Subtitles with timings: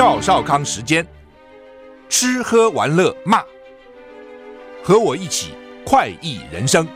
[0.00, 1.06] 赵少康时间，
[2.08, 3.42] 吃喝玩乐骂，
[4.82, 5.52] 和我一起
[5.84, 6.88] 快意人生。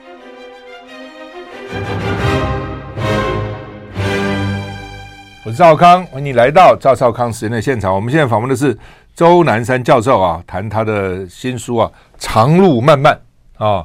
[5.45, 7.95] 我是赵康，欢迎你来到赵少康时间的现场。
[7.95, 8.75] 我们现在访问的是
[9.14, 13.21] 周南山教授啊，谈他的新书啊，《长路漫漫》
[13.62, 13.84] 啊。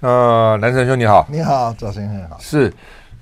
[0.00, 2.38] 呃，南山兄你好，你好，赵先生好。
[2.40, 2.72] 是，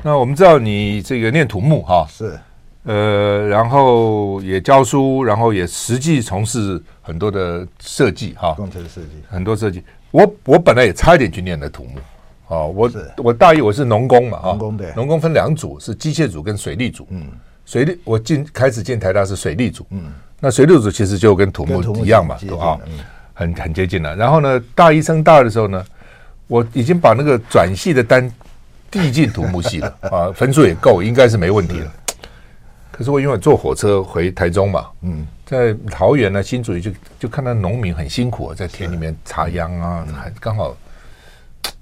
[0.05, 2.39] 那我们知道你这个念土木哈，是，
[2.85, 9.83] 呃，然后也教书，然后也实际从事很多的设计哈，工程设计很多设计。
[10.11, 11.99] 我我本来也差一点去念的土木。
[12.47, 17.07] 啊，我我大一我是农工嘛啊，农工对，农工分两组，是机械组跟水利组。
[17.09, 17.27] 嗯，
[17.65, 19.87] 水利我进开始进台大是水利组。
[19.89, 22.79] 嗯，那水利组其实就跟土木一样嘛，都啊，
[23.33, 24.15] 很很接近了。
[24.15, 25.83] 然后呢，大一升大二的时候呢，
[26.47, 28.31] 我已经把那个转系的单
[28.91, 31.93] 递进土木系了啊，分数也够，应该是没问题了。
[32.97, 40.77] 可是我因为坐火车回台中嘛，嗯，在桃园呢，新竹就就看到农民很辛苦啊，在田里面插秧啊，还刚好。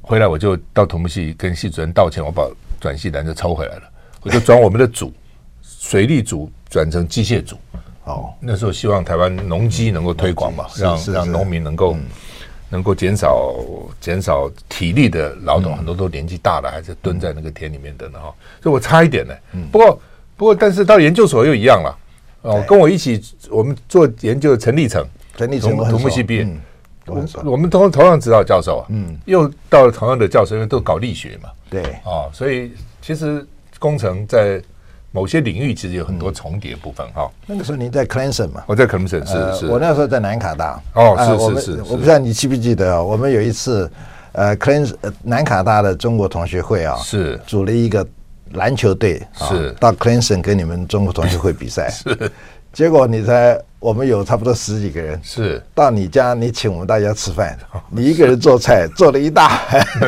[0.01, 2.43] 回来我就到土木系跟系主任道歉，我把
[2.81, 3.83] 转系单就抽回来了，
[4.23, 5.13] 我就转我们的组，
[5.63, 7.57] 水利组转成机械组。
[8.05, 11.97] 哦，那时候希望台湾农机能够推广嘛，让让农民能够
[12.69, 13.55] 能够减少
[14.01, 19.35] 减少体力的劳动，很多都年纪大了还是蹲在那个田里面的呢哈，所以我差一点呢。
[19.71, 20.01] 不过
[20.37, 21.99] 不过但是到研究所又一样了
[22.43, 25.05] 哦，跟我一起我们做研究的陈立成，
[25.37, 26.49] 陈立成土木系毕业。
[27.07, 33.45] 我我们同同样指导教授啊，嗯，又到了同样的教授，因为都搞力学嘛，对，啊，所以其实
[33.81, 34.63] 工程在
[35.11, 37.29] 某些领域其实有很多重叠部分哈。
[37.45, 38.63] 那个时候您在 Clemson 嘛？
[38.69, 40.81] 我在 Clemson 是是，我那时候在南卡大。
[40.95, 43.03] 哦，是是是，我不知道你记不记得啊？
[43.03, 43.91] 我们有一次，
[44.31, 44.95] 呃，Clemson
[45.25, 48.07] 南卡大的中国同学会啊，是组了一个
[48.55, 52.31] 篮球队，是到 Clemson 跟你们中国同学会比赛， 是。
[52.73, 57.55] 结果你才，我们有差不多十几个人，是到你家，你请我们大家吃饭，
[57.93, 59.61] 你一个人做菜 做了一大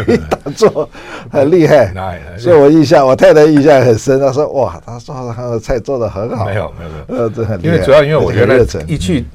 [0.08, 0.88] 一大桌，
[1.30, 1.92] 很厉害。
[2.38, 4.18] 所以我印象，我太太印象很深。
[4.18, 7.74] 她说：“哇，她说她的菜做的很好。”没有没有没有，呃，这很厉害。
[7.74, 9.26] 因为主要因为我原来一去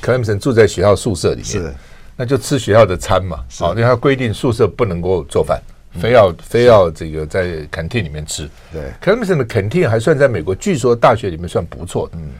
[0.00, 1.74] 克莱姆森住在学校宿舍里面，是
[2.16, 3.40] 那就吃学校的餐嘛。
[3.58, 5.60] 好，因为他规定宿舍不能够做饭，
[5.98, 8.48] 非要非要这个在 canteen 里面吃。
[8.72, 12.18] 对，克莱姆森的 canteen 还算在美国，据说大学里面算不错的。
[12.18, 12.30] 嗯。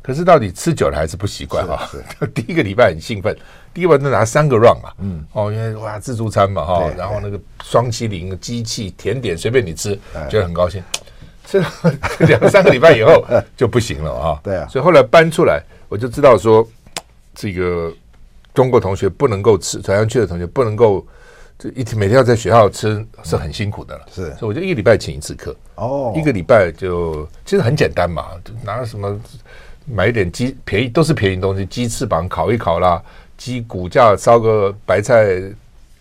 [0.00, 1.86] 可是到底吃久了还是不习惯啊。
[2.32, 3.36] 第一个礼拜很兴奋，
[3.74, 9.94] 第一个礼拜拿三个 run 嘛，嗯，哦，因为哇自助餐嘛哈，然后那个双淇淋机器甜点随便你吃，
[10.30, 10.82] 觉得很高兴。
[11.44, 11.66] 吃了
[12.26, 13.22] 两三个礼拜以后
[13.54, 14.40] 就不行了啊。
[14.42, 16.66] 对啊，所以后来搬出来，我就知道说
[17.34, 17.92] 这个
[18.54, 21.06] 中国同学不能够吃，传上去的同学不能够
[21.58, 24.06] 这一天每天要在学校吃是很辛苦的了。
[24.14, 25.54] 是，所以我就一个礼拜请一次课。
[25.74, 29.18] 哦，一个礼拜就其实很简单嘛，就拿什么。
[29.90, 33.02] 买一点鸡便宜都是便宜东西，鸡翅膀烤一烤啦，
[33.38, 35.40] 鸡骨架烧个白菜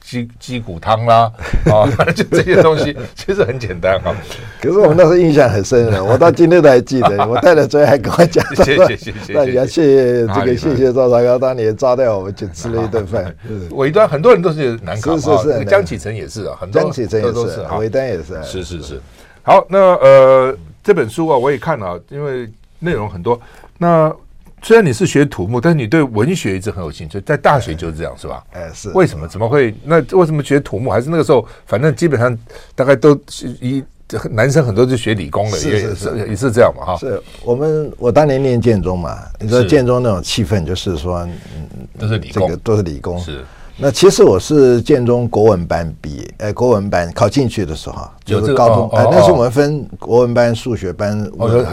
[0.07, 1.29] 鸡鸡骨汤啦，
[1.65, 1.83] 啊
[2.15, 4.15] 就这些东西其实很简单哈。
[4.61, 7.17] 可是我们那时候印象很深的，我到今天都还记得。
[7.27, 13.35] 我太太昨天还跟我讲，谢谢谢谢，那你要谢谢这个谢谢赵少康当年招待我们去吃了一顿饭。
[13.71, 19.01] 尾端很多人都是南卡，是是是，江启臣也是啊，很多江启程也是，尾端也是，是是是。
[19.43, 23.37] 好，那呃这本书啊我也看了，因为内容很多。
[23.77, 24.09] 那
[24.63, 28.43] 虽然你是学土木，但是你对文学一直很有兴趣，在大学就是这样，是吧？
[28.51, 28.89] 哎，是。
[28.89, 29.27] 为什么？
[29.27, 29.73] 怎么会？
[29.83, 30.89] 那为什么学土木？
[30.89, 32.37] 还是那个时候，反正基本上
[32.75, 33.17] 大概都
[33.61, 33.83] 一
[34.31, 36.97] 男生很多是学理工的，也是也是这样嘛，哈。
[36.97, 43.45] 是我们我当年念建中嘛，你说建中那种气氛，就是说，嗯，都是理工，都是理工，是。
[43.79, 51.15] 那其实我是建中国文班毕业，呃，国文班考进去的时候，就是高中，哎，那时候我们分国文班、数学班，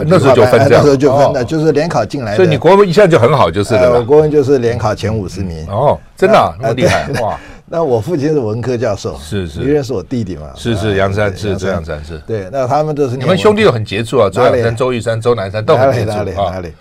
[0.05, 2.35] 那时候就分这样，那时候就分的，就是联考进来。
[2.35, 4.03] 所以你国文一下就很好，就是了。
[4.03, 5.65] 国文就是联考前五十名。
[5.67, 7.39] 哦，真的那么厉害哇！
[7.67, 10.51] 那我父亲是文科教授，是是，你认识我弟弟嘛？
[10.55, 12.19] 是是，杨三是这样子是。
[12.27, 16.71] 对，那他们都是你们兄弟都很杰出啊，周阳山、周玉山、周南山都很杰出哪里哪里？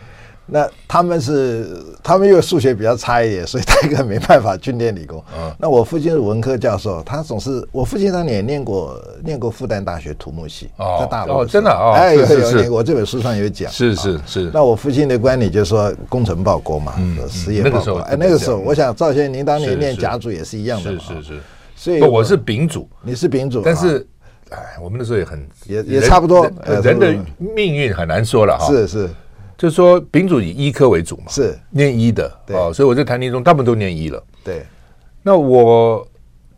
[0.46, 5.22] 那他们是，他们因为数学比较差一点，所以他一个没办法去念理工。
[5.38, 10.68] 嗯，那我父亲是文科教授，他总是我父亲当年也念过念过复旦大学土木系，
[11.00, 13.72] 在大陆哦，真的哦，哎，有有有，我，这本书上有讲。
[13.72, 14.50] 是是是。
[14.52, 18.00] 那我父亲的观点就是说，工程报国嘛，嗯实业报国。
[18.00, 21.00] 哎，那个时候，我想赵先生您当年念甲组也是一样的嘛。
[21.08, 21.40] 是是是。
[21.74, 24.06] 所以我是丙组，你是丙组，但是
[24.50, 26.46] 哎，我们那时候也很也也差不多，
[26.82, 28.66] 人的命运很难说了哈。
[28.66, 29.08] 是是。
[29.56, 34.22] 就是说，丙组以医科为主嘛，是念医的哦，所以我在台泥中大部分都念医了。
[34.42, 34.64] 对，
[35.22, 36.06] 那我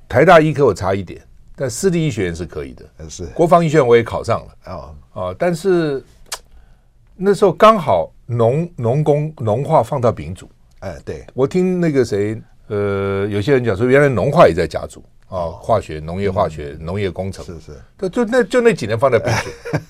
[0.08, 1.20] 台大医科我差一点，
[1.54, 2.84] 但私立医学院是可以的。
[3.08, 4.72] 是，国防医学院我也考上了。
[4.72, 6.02] 哦哦，但是
[7.14, 10.48] 那时候刚好农农工农化放到丙组。
[10.80, 15.04] 哎，对，我听那个谁，呃，有些人讲说，原来农化也在甲组。
[15.28, 19.32] 啊，化学、农业、化学、农业工程，是是，就就那就那几年放在丙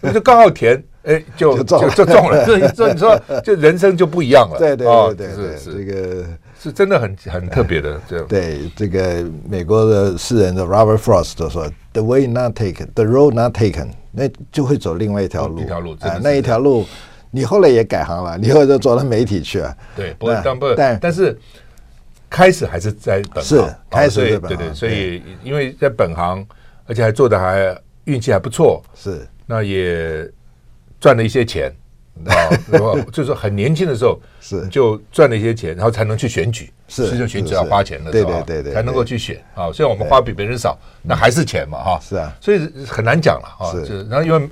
[0.00, 2.44] 组， 就刚好填，哎，就就就中了。
[2.44, 4.58] 所以所以你说， 就人生就不一样了。
[4.58, 6.26] 对对对对，是是这个
[6.60, 8.00] 是真的很很特别的。
[8.08, 16.86] 这对这个美国的诗人的 Robert Frost 都说：“The way not taken, the road not taken，那就会走另外一条路。”一条路啊，那一条路，
[17.30, 19.76] 你后来也改行了，你后来就走到媒体去了。
[19.94, 21.38] 对，不但不但但是。
[22.28, 26.44] 开始还是在本行，是开始在本行，对对，所以因为在本行，
[26.84, 27.74] 而且还做的还
[28.04, 30.28] 运气还不错，是那也
[31.00, 31.72] 赚了一些钱
[32.24, 32.34] 啊，
[32.70, 39.70] 然后就是很年轻的时候是就赚了一些钱，然后才能去选举，是就选举要花钱的，对对对对，才能够去选啊。
[39.72, 42.00] 虽然我们花比别人少，那还是钱嘛哈。
[42.02, 43.72] 是啊，所以很难讲了啊。
[43.84, 44.48] 是，然后因为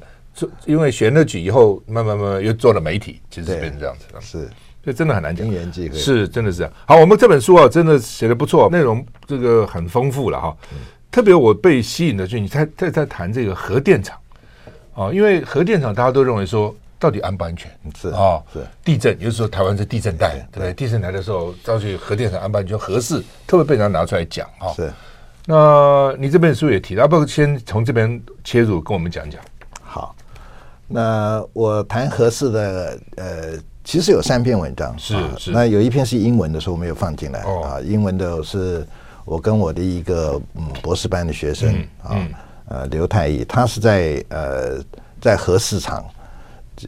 [0.66, 4.48] 因为选了举以后，慢慢慢慢又做了媒体，其实变成这样子了，是。
[4.86, 5.50] 这真的很难讲，
[5.94, 6.70] 是真的是这样。
[6.84, 10.54] 好，我们这本书啊，真的写的不错，内容这个很丰富了哈。
[10.74, 10.78] 嗯、
[11.10, 14.14] 特别我被吸引的就是你在在在谈这个核电厂
[14.94, 17.70] 啊，因为核电厂大家都认为说到底安不安全
[18.00, 18.42] 是啊？
[18.52, 20.72] 是地震，也就是说台湾是地震带，对不对？
[20.72, 22.78] 地震来的时候，到底核电厂安不安全？
[22.78, 24.72] 合适特别被人家拿出来讲啊。
[24.74, 24.92] 是，
[25.46, 29.40] 那你这本书也提到，不如先从这边切入，跟我们讲讲。
[29.82, 30.14] 好，
[30.88, 33.58] 那我谈合适的呃。
[33.86, 37.78] 其实有三篇文章，是是，那有一篇是英文的，时候没有放进来啊。
[37.82, 38.82] 英文的是
[39.26, 42.16] 我跟我的一个嗯博士班的学生啊，
[42.68, 44.78] 呃刘太义，他是在呃
[45.20, 46.04] 在核市场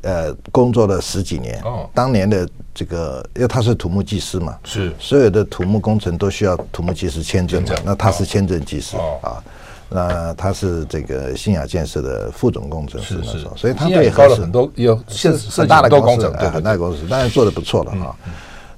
[0.03, 1.61] 呃工作了十几年。
[1.63, 9.43] 哦，当年的这个，因为他是土木技师嘛，是所有的土木工程都需要土木技师签证的，那他是签证技师啊。
[9.89, 18.17] 那他是这个新亚建设的副总工程师那时候，所以他对高了很多有现很大的工程，对很大的公司，当然做的不错了哈。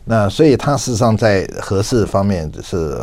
[0.05, 2.95] 那所以他事实上在核四方面是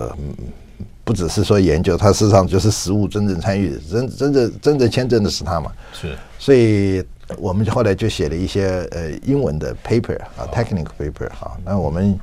[1.05, 5.71] 不只是说研究，他事实上就是实物真正参与，真真正真正签证的是他嘛。
[5.93, 7.01] 是，所以
[7.37, 11.55] 我们后来就写了一些呃英文的 paper 啊，technical paper 哈。
[11.63, 12.19] 那我们。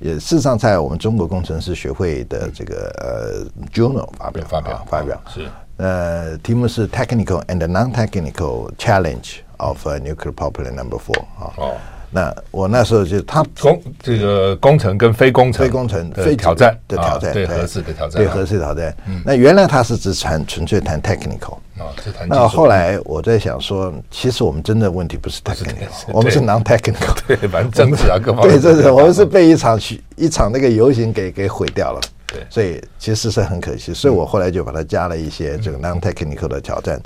[0.00, 11.76] 也事实上，在我们中国工程师学会的这个呃 journal 发表发表发表是呃题目是 technical and non-technical challenge of nuclear power plant number four 啊哦，
[12.14, 21.58] 那我那时候就他工这个工程跟非工程非工程非挑战的挑战对合适的挑战对合适的挑战，那原来他是只谈纯粹谈 technical。
[21.76, 21.90] 啊，
[22.28, 29.76] 那后来我在想说，其实我们真的问题不是 technical，我们是 non-technical，对，反正政治啊，各方面，对，这是我们是被一场
[30.14, 37.02] 一场那个游行给给毁掉了，对，所以其实是很可惜，所以我后来就把它加了一些这个 non-technical 的挑战，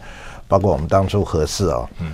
[0.46, 2.12] 包括我们当初合适哦，嗯，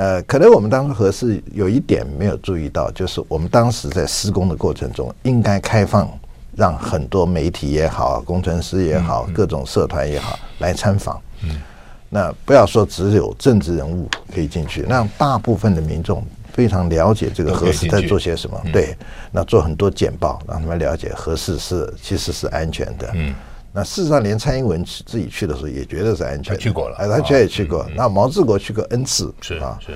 [0.00, 6.08] 呃，可能我们当时核四有一点没有注意到，就是我们当时在施工的过程中应该开放，
[6.56, 11.60] 让很多媒体也好，工程师也好，各种社团也好来参访，嗯。
[12.08, 18.58] 那不要说只有政治人物可以进去，让大部分的民众非常了解这个核四在做些什么。
[18.72, 18.96] 对，
[19.30, 23.10] 那做很多简报，让他们了解核四是其实是安全的。
[23.12, 23.34] 嗯，
[23.72, 27.86] 那事实上连蔡英文自己去的时候也觉得是安全，他去过了，哎，他也去过。
[27.94, 29.94] 那毛治国去过 N 次，是啊，是。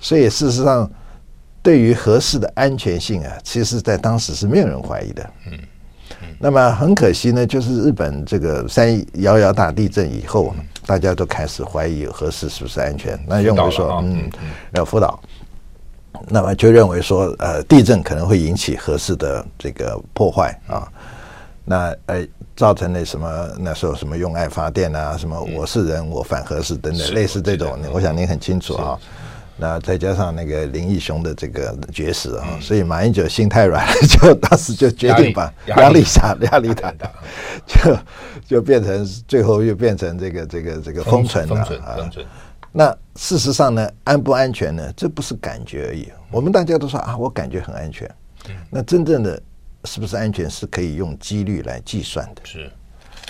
[0.00, 0.90] 所以事实上，
[1.62, 5.30] 对于核试的安全性啊，其实在当时是没有人怀疑的。
[5.50, 5.58] 嗯。
[6.38, 10.54] 那么很可惜呢，就是日本这个三幺幺大地震以后，
[10.86, 14.28] 大家都开始怀疑核试是不是安全，那认为说，嗯，
[14.72, 15.20] 要福岛，
[16.28, 20.90] 那么就认为说，呃，地震可能会引起核试的这个破坏啊，
[21.70, 23.48] 那呃，造成了什么？
[23.60, 28.98] 那时候什么用爱发电啊，什么我是人我反核四等等，类似这种，我想您很清楚啊。
[29.56, 36.92] 那再加上那个林义雄的这个绝食啊，所以马英九心太软了，就当时就决定把压力下压力大，
[37.64, 37.96] 就
[38.48, 41.96] 就变成最后又变成这个这个这个封存了啊。
[42.72, 44.92] 那事实上呢，安不安全呢？
[44.96, 46.08] 这不是感觉而已。
[46.32, 48.10] 我们大家都说啊，我感觉很安全。
[48.70, 49.40] 那真正的
[49.84, 52.42] 是不是安全，是可以用几率来计算的。
[52.44, 52.70] 是。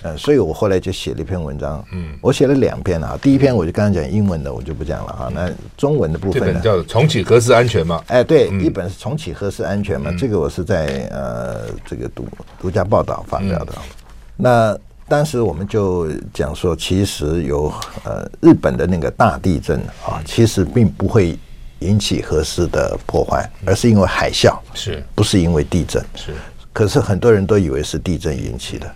[0.02, 3.18] 呃，所以我后来就写了一篇文章，嗯，我写了两篇啊。
[3.20, 5.30] 第一篇我就刚刚讲英文的，我就不讲了哈。
[5.34, 8.02] 那中文的部分呢，叫《重启核四安全》嘛？
[8.06, 12.26] 哎，对，一本是《重启核四安全》嘛，这个我是在呃这个独
[12.58, 13.74] 独家报道发表的。
[14.38, 14.74] 那
[15.06, 17.70] 当时我们就讲说，其实有
[18.04, 21.38] 呃日本的那个大地震啊，其实并不会
[21.80, 26.02] 引起核四的破坏，而是因为海啸，是不是因为地震？
[26.14, 26.32] 是。
[26.72, 28.90] 可是很多人都以为是地震引起的。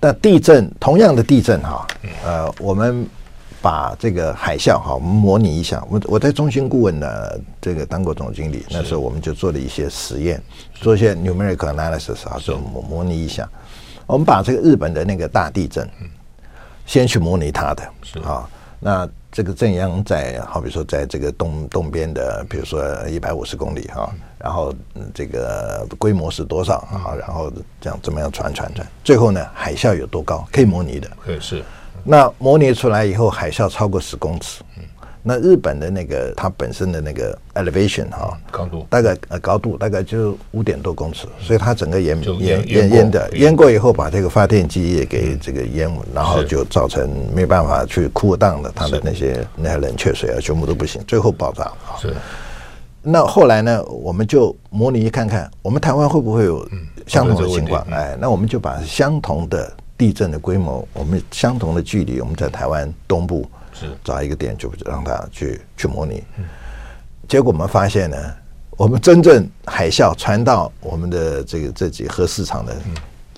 [0.00, 1.86] 那地震同样的地震哈，
[2.24, 3.06] 呃，我们
[3.60, 5.84] 把这个海啸哈，我们模拟一下。
[5.90, 7.08] 我我在中心顾问呢，
[7.60, 10.40] 这个当过总经理，那时候我们就做了一些实验，
[10.74, 13.48] 做一些 numerical analysis 啊，就模模拟一下。
[14.06, 15.86] 我们把这个日本的那个大地震，
[16.86, 17.82] 先去模拟它的，
[18.22, 18.48] 啊，
[18.80, 24.72] 那这个正央在好比说在这个东东边的，比如说一百五十公里哈，然后
[25.12, 27.14] 这个规模是多少啊？
[27.18, 30.46] 然后这样怎么样传传传，最后呢，海啸有多高？
[30.52, 31.62] 可以模拟的，可以，是。
[32.04, 34.62] 那模拟出来以后，海啸超过十公尺。
[35.28, 51.70] 那日本的那个它本身的那个 elevation 哈，高度大概呃高度大概就五点多公尺，所以它整个淹淹淹淹的淹过以后，把这个发电机也给这个淹，然后就造成没办法去 cool down 的它的那些那些冷却水啊，全部都不行，最后爆炸。
[52.00, 52.14] 是。
[53.02, 56.66] 那后来呢，我们就模拟看看，我们台湾会不会有
[57.06, 57.86] 相同的情况？
[57.90, 59.70] 哎，那我们就把相同的。
[59.98, 63.44] 地震的规模，我们相同的距离，我们在台湾东部
[63.78, 66.24] 是找一个点，就让它去去模拟。
[67.28, 68.16] 结果我们发现呢，
[68.70, 72.76] 我们真正海啸传到我们的这个这几核市场的，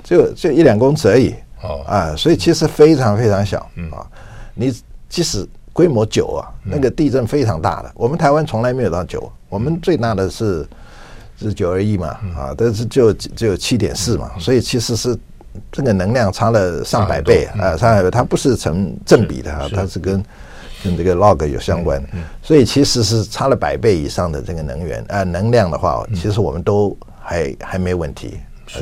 [0.02, 1.34] 就就一两公尺而已。
[1.62, 3.58] 哦啊，所以其实非常非常小
[3.92, 4.06] 啊。
[4.54, 4.72] 你
[5.08, 10.66] 即使规模九啊，那个地震非常大的，我们台湾从来没有到九，我们最大的是
[11.36, 15.18] 是九二一嘛啊，但是就只有七点四嘛，所以其实是。
[15.70, 20.24] 这个能量差了上百倍啊，上百倍，它不是成正比的啊，它是跟
[20.82, 22.02] 跟这个 log 有相关，
[22.42, 28.38] 所以其实是差了百倍以上的这个能源啊，能量的话，其实我们都还还没问题，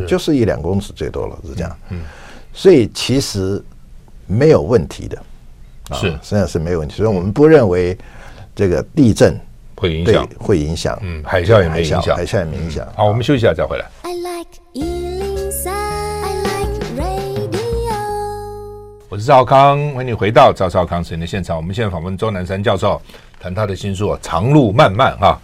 [0.07, 1.77] 就是一两公尺最多了，是这样。
[2.53, 3.63] 所以其实
[4.27, 5.19] 没有问题的，
[5.95, 6.11] 是。
[6.23, 7.97] 实际上是没有问题，所以我们不认为
[8.55, 9.39] 这个地震
[9.77, 12.87] 会影响，会影响，嗯，海啸也没影响，海啸也没影响。
[12.95, 13.85] 好，我们休息一下再回来。
[14.03, 15.18] 我
[19.19, 21.57] 是赵康，欢迎你回到赵少康时间的现场。
[21.57, 23.01] 我们现在访问周南山教授，
[23.41, 25.41] 谈他的新书《长路漫漫》哈。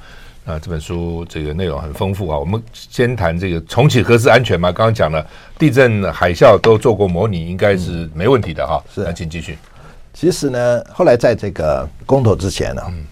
[0.47, 2.38] 啊，这本书这个内容很丰富啊。
[2.38, 4.71] 我们先谈这个重启核试安全嘛。
[4.71, 5.26] 刚刚讲了
[5.59, 8.81] 地震、海啸都做过模拟，应该是没问题的哈。
[8.95, 9.59] 是，那请继续。
[10.12, 12.83] 其实呢，后来在这个公投之前呢。
[12.88, 13.04] 嗯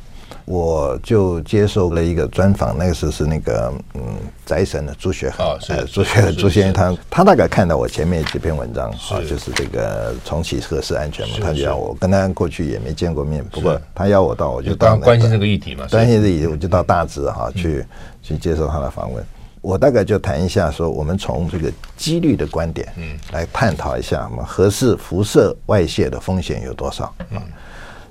[0.44, 4.02] 我就接受了一个专访，那个时候是那个嗯，
[4.44, 17.84] 宅神的朱学恒啊，是朱学朱先生，他他大概看到我前面几篇文章啊，就是这个重启核试安全嘛，他就要我跟他过去也没见过面，不过他要我到，我就当关心这个议题嘛，关心这个议题，我就到大直哈去
[18.20, 19.24] 去接受他的访问，
[19.60, 23.16] 我大概就谈一下说，我们从这个几率的观点嗯。
[23.30, 27.04] 来探讨一下，我们核四辐射外泄的风险有多少。
[27.32, 27.40] 啊？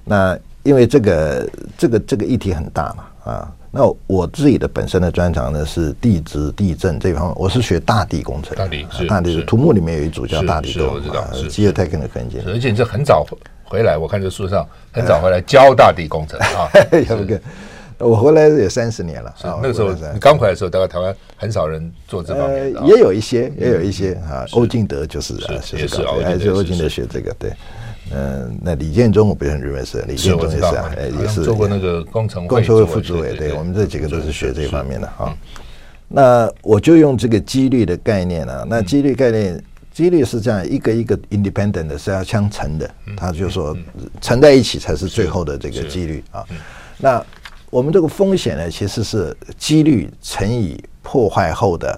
[0.06, 0.40] 那。
[0.64, 9.42] 因为这个这个这个议题很大嘛啊，那我自己的本身的专长呢是地质地震这方面，我是学大地工程，大地是大地是。
[9.44, 13.26] 土木里面有一组叫大地工程，我知道是 geotechnical engineering，而且你这很早
[13.64, 16.70] 回来，我看这书上很早回来教大地工程啊，
[17.10, 17.42] 要不跟
[17.98, 26.02] 我回来也三十年了，那个时候你刚回来的时候，大概台湾很少人做这方面，也有一些也有一些啊，欧进德就是啊，也是
[26.50, 27.52] 欧进德学这个对。
[28.14, 30.92] 嗯，那李建忠我不是很认为是李建忠也是啊，
[31.22, 35.36] 也是做过那个工程工程会副主委，对我们这几个都是学这方面的哈。
[36.08, 39.64] 那我就用这个几率的概念啊，那几率概念，
[39.94, 43.76] 几率是这样一个一个 independent 的是要相乘的，他就说
[44.20, 46.46] 乘在一起才是最后的这个几率啊。
[46.98, 47.26] 那
[47.70, 51.98] 我们这个风险呢，其实是几率乘以破坏后的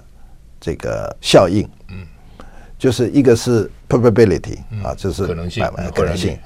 [0.60, 2.06] 这个效应，嗯，
[2.84, 3.70] 就是一个是。
[3.86, 5.64] probability 啊，这是可能性，
[5.94, 6.36] 可能性，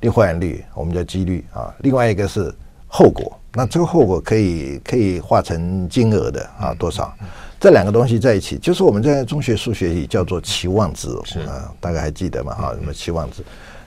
[0.00, 1.72] 另换率，率，我们叫几率啊。
[1.78, 2.52] 另外一个是
[2.86, 7.14] 后果，那这个后果可以可以化成金额的啊，多少？
[7.58, 11.08] 这两个东西在一起，就是我们在中学数学里叫做期望值
[11.46, 12.52] 啊，大概还记得吗？
[12.52, 13.42] 哈，什么期望值？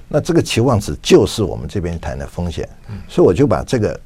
[0.08, 2.68] 那这个期望值就是我们这边谈的风险，
[3.08, 4.00] 所以我就把这个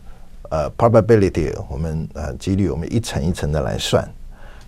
[0.50, 4.05] 呃 probability，我们呃几率，我们一层一层的来算。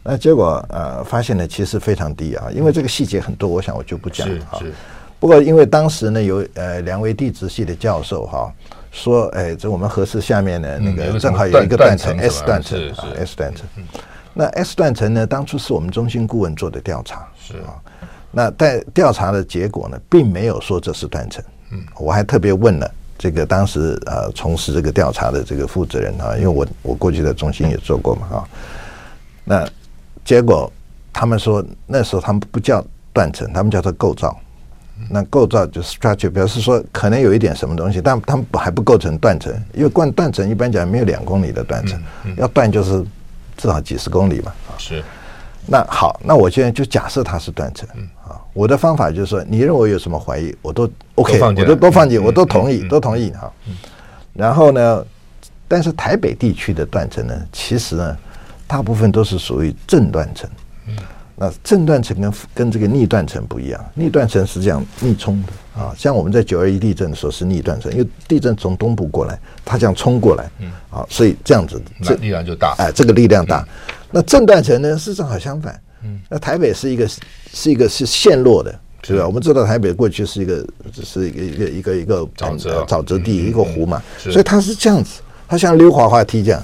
[0.10, 4.64] 那结果呃发现呢，其实非常低啊，因为这个细节很多，我想我就不讲了啊。
[5.20, 8.50] 不过因为当时呢有呃两位地质系的教授哈
[8.90, 13.66] 说，哎，这我们核实下面呢那个正好有一个断层 S 断层啊 S 断层。
[14.34, 17.76] 那 S 断层呢，当初是我们中心顾问做的调查是啊。
[18.32, 21.44] 那在调查的结果呢，并没有说这是断层。
[21.72, 28.48] 嗯，我还特别问了这个当时呃从事这个调查的这个负责人啊，因为我我过去在中心也做过嘛啊，
[29.44, 29.70] 那。
[30.28, 30.70] 结果
[31.14, 34.38] 他们说那时候他们不叫断层，他们叫做构造。
[35.10, 41.98] 那构造就是 structure，表示说可能有一点什么东西，但他们还不构成断层，因为断断层一般讲没有两公里的断层，
[42.36, 43.02] 要断就是
[43.56, 44.52] 至少几十公里嘛。
[44.78, 45.02] 是。
[45.66, 47.88] 那好，那我现在就假设它是断层，
[48.26, 48.36] 啊。
[48.52, 53.50] 我的方法就是说，你认为有什么怀疑，我都 OK，都我都都放进，我都同意，都同意哈。
[54.34, 55.06] 然后呢，
[55.70, 58.18] 但是台北地区的断层呢，其实呢，
[58.68, 60.50] 大部分都是属于正断层。
[61.40, 65.80] 那正断层跟跟这个逆断层不一样，逆断层是这样逆冲的。
[65.80, 70.72] 啊，像我们在九二一地震的时候是逆断层，因为地震从东部过来，它这样冲过来，嗯。
[70.90, 73.64] 啊，所以这样子这力量就大，哎，这个力量大。
[74.10, 75.80] 那正断层呢是正好相反，
[76.28, 77.08] 那台北是一个
[77.54, 79.16] 是一个是陷落的，是。
[79.16, 79.28] 吧？
[79.28, 82.84] 我们知道台北过去是一个是一个一个一个一个沼泽。
[82.86, 86.64] 沼泽地一个湖嘛，所以它是这样子，它像溜滑滑梯这样。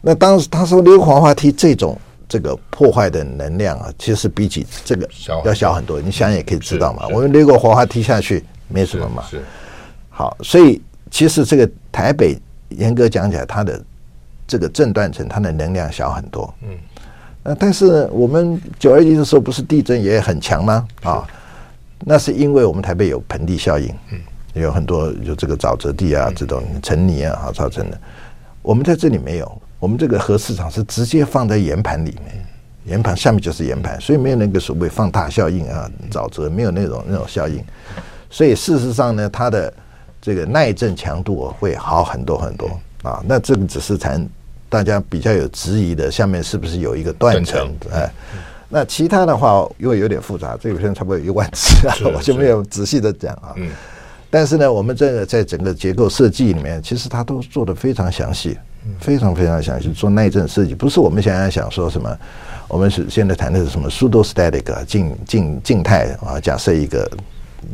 [0.00, 1.98] 那当时他说溜滑滑梯这种。
[2.30, 5.08] 这个破坏的能量啊，其实比起这个
[5.46, 5.98] 要小很多。
[5.98, 7.06] 你想也可以知道嘛。
[7.08, 9.24] 我们溜个滑滑梯下去没什么嘛。
[9.30, 9.42] 是。
[10.10, 10.78] 好，所以
[11.10, 12.38] 其实这个台北
[12.68, 13.82] 严格讲起来，它的
[14.46, 16.52] 这个震断层它的能量小很多。
[16.64, 16.68] 嗯。
[17.42, 20.86] 那但是我们九二一的时候不是地震也很强吗？
[21.04, 21.26] 啊，
[22.00, 24.20] 那是因为我们台北有盆地效应，嗯，
[24.52, 27.98] 有很多有这个沼泽地啊，这种沉泥啊，好造成的。
[28.60, 29.62] 我们在这里没有。
[29.80, 32.46] 我们这个核市场是直接放在岩盘里面，
[32.84, 37.62] 岩盘下面就是岩盘，所以没有那个所谓放大效应啊，沼泽没有那种那种效应，
[38.28, 39.72] 所以事实上呢，它的
[40.20, 42.68] 这个耐震强度会好很多很多
[43.02, 43.22] 啊。
[43.26, 44.28] 那这个只是谈
[44.68, 47.72] 大家比较有质疑的，下面是不是有一个断层？
[47.92, 48.10] 哎，
[48.68, 53.54] 那其他的话因为有点复杂，这个片差不多有一万字啊，我就没有仔细的讲啊。
[54.28, 58.58] 但是呢，我们这个在整个结构设计里面，其实它都做的非常详细。
[59.00, 62.18] 非常非常详细，做耐震设计，不是我们现在想说什么，
[62.66, 67.08] 我们是现在谈的是什么 pseudostatic 静静静态啊，假设一个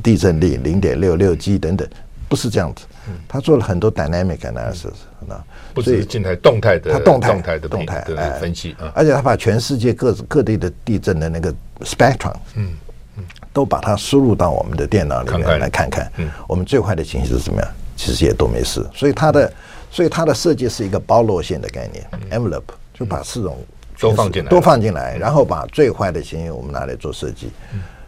[0.03, 1.89] 地震力零点六六 G 等等，
[2.29, 2.85] 不是这样子。
[3.29, 4.95] 他做了很多 dynamic analysis，
[5.27, 5.39] 那
[5.75, 12.71] 不是静态动态的，他动态动态的动态的分析，而且他把全世界各各地的地震的那个 spectrum，嗯
[13.19, 19.53] 嗯，都把它输入到我们的电脑里面来看看，嗯，我们最坏的情形是怎么样，其实也都没事，所以它的。
[19.95, 23.57] 所以它的设计是一个包罗线的概念，envelope 就把四种
[24.01, 27.49] 都放进来，都放进来，然后把最坏的情形我们拿来做设计。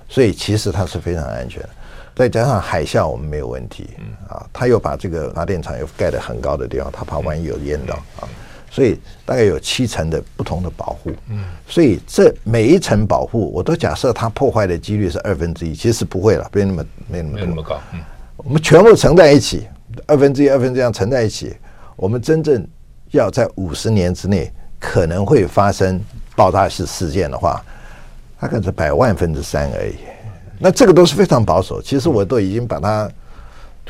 [0.08, 1.68] 所以其实它是非常安全的。
[2.16, 3.90] 再加上海啸我们没有问题，
[4.28, 8.26] 啊，他又把这个发电厂又盖得很高的地方，他怕万一有淹到啊，
[8.68, 11.12] 所以大概有七层的不同的保护。
[11.68, 17.78] 所以这每一层保护，我都假设它破坏的几率是二分之一，其实不会了，没那么没那么没那么高。
[18.38, 19.68] 我们全部乘在一起，
[20.06, 21.54] 二分之一二分之一这样乘在一起。
[21.96, 22.66] 我们真正
[23.10, 26.00] 要在五十年之内可能会发生
[26.36, 27.64] 爆炸式事件的话，
[28.38, 29.94] 大概是百万分之三而已。
[30.58, 31.80] 那这个都是非常保守。
[31.80, 33.10] 其实我都已经把它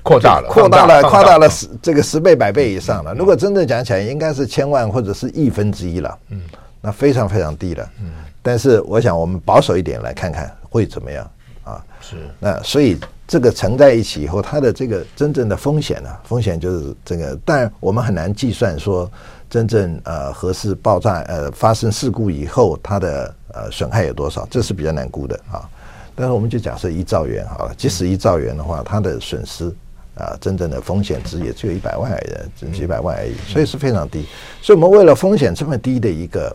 [0.02, 3.12] 扩大了，扩大了，扩大了十这个十倍、百倍以上了。
[3.14, 6.18] 如果真正讲起来，应该是千万或者是亿分之一了。
[6.30, 6.40] 嗯，
[6.80, 7.90] 那非常非常低了。
[8.00, 8.10] 嗯，
[8.42, 11.28] 但是我想我们保守一点来看看会怎么样
[11.64, 11.84] 啊？
[12.00, 12.16] 是。
[12.38, 12.96] 那所以。
[13.28, 16.20] 这个乘在一起以后，它的这个真正的风险呢、啊？
[16.24, 19.10] 风险就是这个，但我们很难计算说
[19.50, 25.68] 真正呃核事爆炸呃发生事故以后它的呃损害有多少，这是比较难估的啊。
[26.14, 29.74] 但是我们就假设一兆元好了，即使一兆元的话，它的损失
[30.14, 34.24] 啊、真正的风险值也只有一百万而已，几百万而已，所以是非常低。
[34.62, 36.54] 所以我们为了风险这么低的一个。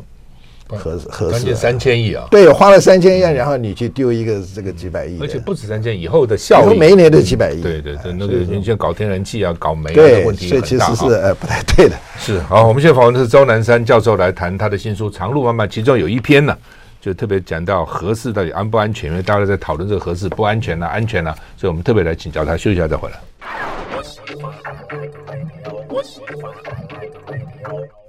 [0.77, 2.25] 合合适三千亿啊！
[2.31, 7.61] 对，花了三千亿，然后你去丢一个这个几百亿，而且不止三千，以后的效益，每一年都几百亿。
[7.61, 10.47] 对对对，那个你像搞天然气啊，搞煤啊，问题。
[10.47, 11.95] 所以其实是呃不太对的。
[12.17, 16.57] 是好，我们现在访问的是周南山教授来谈他的新书《长路漫漫》，其中有一篇呢，
[17.01, 23.19] 就特别讲到核四到底安不安全，因为大家在讨论这个核四不安全呐，安全呐，所以我们特别来请教他，休息一下再回来。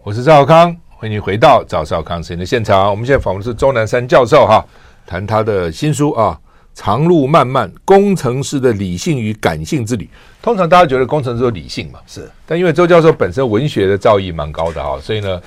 [0.04, 0.76] 我是赵少康。
[1.02, 2.88] 欢迎回到赵少康时间的现场。
[2.88, 4.64] 我们现在访问的是钟南山教授哈，
[5.04, 6.38] 谈他的新书啊，
[6.80, 10.04] 《长路漫漫：工程师的理性与感性之旅》。
[10.40, 12.30] 通常大家觉得工程师都理性嘛，是。
[12.46, 15.42] 但因为周教授本身文学的造诣蛮高的哈，所以呢，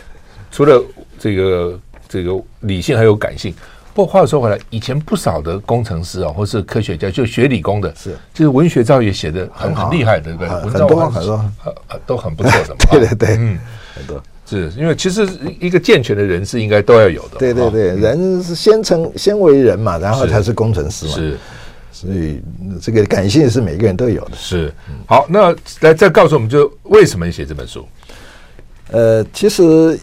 [0.51, 0.83] 除了
[1.17, 3.55] 这个这个理性，还有感性。
[3.93, 10.49] 不过话说回来，以前不少的工程师啊，或是科学家，就学理工的，是，就是文学造诣写的很很厉害的，对不对？
[10.49, 11.45] 很多很多，
[12.05, 12.75] 都很不错的嘛。
[12.91, 13.57] 对对对，嗯，
[13.95, 14.21] 很多。
[14.45, 15.27] 是因为其实
[15.59, 17.37] 一个健全的人是应该都要有的。
[17.39, 21.13] 对对对，哦、人是先成先为人嘛，然后才是工程师嘛。
[21.15, 21.37] 是，
[21.91, 22.41] 所以
[22.81, 24.37] 这个感性是每个人都有的。
[24.37, 24.71] 是，
[25.07, 27.87] 好，那来再告诉我们，就为什么你写这本书？
[28.91, 29.99] 呃，其实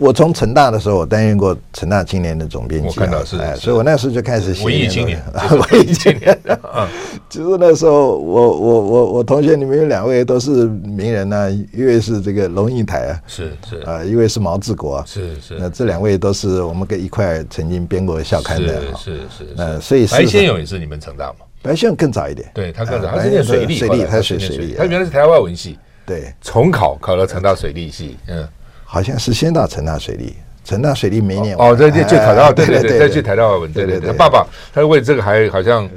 [0.00, 6.38] 我从成大的时候，我担任过成大青年的总编辑，我看到是，哎，所以我那时候就开始写文艺青年， 文艺青年。
[7.28, 15.56] 就是那时候，我我我我同学里面有两位都是名人呢，一位是这个龙应台啊，是是啊，一位是毛治国啊，是是。
[15.58, 19.54] 那这两位都是我们跟一块曾经编过校刊的，是是。
[19.58, 21.40] 呃，所以白先勇也是你们成大吗？
[21.62, 25.78] 白先勇更早一点，对他更早，他是念水利，水利，他学水利，他原来是台湾文系。
[26.06, 28.48] 对，重考考了成大水利系，嗯，
[28.92, 34.08] 好像是先到成大水利，成大水利没念哦，再去考到，对对对，再去台大外文，对对对。
[34.08, 35.88] 他爸爸，他为这个还好像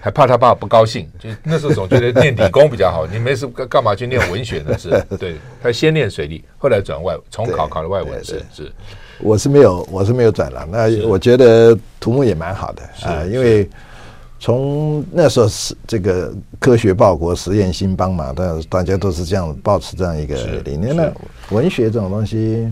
[0.00, 4.78] 还怕他爸爸不高兴，就那时候总觉得念理工比较好，你没事干干嘛去念文学呢？
[4.78, 8.70] 是， 对，他先念水利，后来转外重考考了外文，是是。
[9.18, 10.64] 我是没有，我是没有转了。
[10.70, 13.68] 那我觉得土木也蛮好的啊，因为。
[14.38, 20.94] 从那时候是这个科学报国实验兴邦嘛，大大家都是这样保持这样一个理念。
[20.94, 21.10] 那
[21.50, 22.70] 文学这种东西，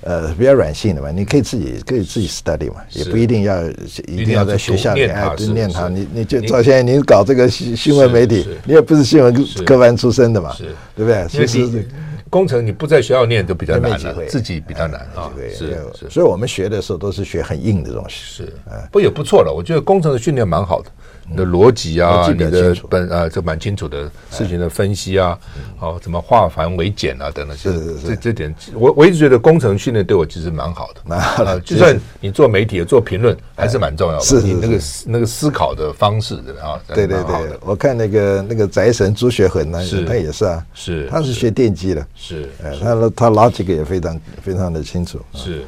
[0.00, 3.62] 呃，比较软性的嘛，你可以自己可以自己 study 嘛，也不一定要
[4.06, 5.88] 一定要在学校里哎念它。
[5.88, 10.54] 你你就早先你搞这个新新闻媒体，你也不是新闻科班出身的嘛，
[10.96, 11.26] 对不对？
[11.28, 11.88] 其实
[12.32, 15.30] 工程你不在学校念都比较难了，自己比较难啊。
[15.50, 18.14] 是是，所以我们学的时候都是学很硬的东西。
[18.24, 18.52] 是，
[18.90, 19.52] 不也不错了。
[19.52, 20.90] 我觉得工程的训练蛮好的。
[21.28, 25.38] 你的逻辑啊，你的本啊，这蛮清楚的事情的分析啊，
[25.78, 31.58] 好，怎么化繁为简啊，等等，是是是，这这点我我一直觉得工程训练对我其实蛮好的，蛮好的。
[31.60, 34.24] 就算你做媒体、做评论，还是蛮重要的。
[34.24, 37.36] 是你那个那个思考的方式啊，对对对。
[37.60, 45.64] 我看那个那个宅神朱学恒呢，他也是啊，是他是学电机的，是，哎，他他老几个也非常非常的清楚，是。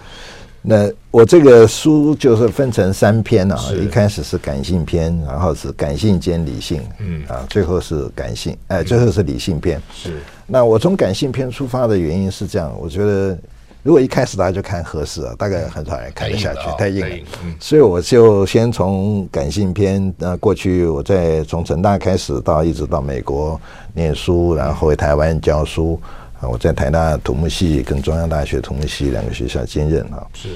[0.66, 9.78] 那我这个书就是分成三篇啊，一开始是感性篇，然后是感性兼理性，嗯啊，最后是感性，哎，最后是理性篇。
[9.92, 10.22] 是。
[10.46, 13.38] 那我从感性篇出发的原因是这样，我觉得
[13.82, 17.16] 如果一开始大家就看合适啊，大概很少人看得下去，太硬了。
[17.60, 23.60] 所以我就先从感性篇，那过去我在从成大开始到一直到美国
[23.92, 26.00] 念书，然后回台湾教书。
[26.48, 30.48] 我在台大土木系跟中央大学土木系两个学校兼任啊，是，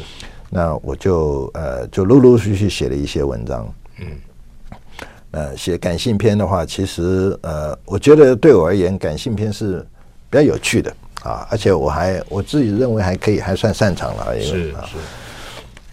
[0.50, 4.06] 那我就呃就陆陆续续写了一些文章，嗯，
[5.32, 9.84] 呃写感性篇的话，其实呃我觉得对我而言，感性篇是
[10.30, 14.96] 比较有趣的啊，而且我还我自己认为还可以，还算擅长了，因为是是。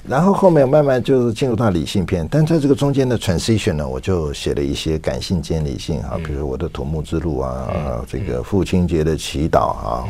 [0.07, 10.05] 然后后面慢慢就是进入到理性篇，但在这个中间的 transition 呢，我就写了一些感性兼理性啊，比如我的土木之路啊，啊这个父亲节的祈祷啊，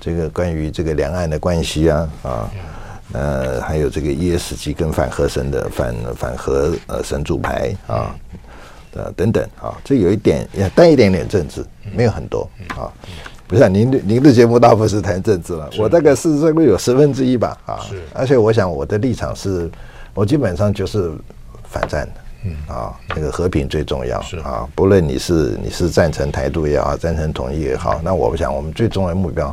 [0.00, 2.50] 这个关于这个两岸的关系啊啊，
[3.12, 8.12] 呃，还有这个 ESG 跟反核神的反反核呃神主牌啊，
[8.94, 11.64] 呃等等啊，这有一点也带一点点政治，
[11.94, 12.90] 没有很多啊。
[13.50, 17.80] 不是您的您的节目大部分是谈政治了，我大概是这个有十分之一吧啊，
[18.14, 19.68] 而且我想我的立场是，
[20.14, 21.10] 我基本上就是
[21.64, 22.12] 反战的，
[22.44, 22.52] 嗯。
[22.68, 24.36] 啊，那个和平最重要是。
[24.38, 29.52] 啊，不论你是你是赞成台独也好，赞成统一也好，那我想我们最重要的目标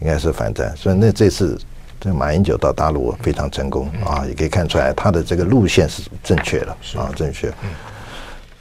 [0.00, 1.56] 应该是反战，所以那这次
[2.00, 7.48] 这马英九到大陆非常成功啊，也可以看出来他的这个路线是正确的啊，正确。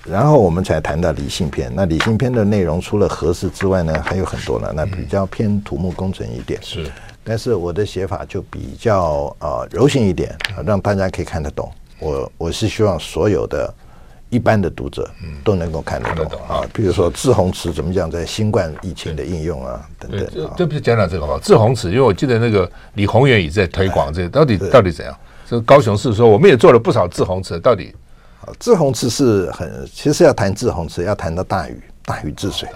[0.06, 1.72] 然后我们才谈到理性篇。
[1.76, 4.72] 那理性篇的内容除了核适之外呢，还有很多呢。
[4.76, 6.60] 那比较偏土木工程一点。
[6.62, 6.90] 是。
[7.24, 11.72] 但是我的写法就比较呃柔性一点，让大家可以看得懂。
[12.00, 13.74] 我我是希望所有的
[14.30, 15.10] 一般的读者
[15.44, 16.62] 都能够看得懂啊。
[16.72, 20.52] 比如说滞洪池怎么讲，在新冠疫情的应用啊等等。
[20.56, 21.40] 这不是讲讲这个吗？
[21.42, 25.18] 滞洪池，因为我记得那个李宏远也在推广这个，到底到底怎样？
[25.50, 27.96] 这高雄市说我们也做了不少滞洪池，到底？
[28.60, 32.70] 滞洪池是很，其实要谈滞洪池，要谈到大禹，大禹治水。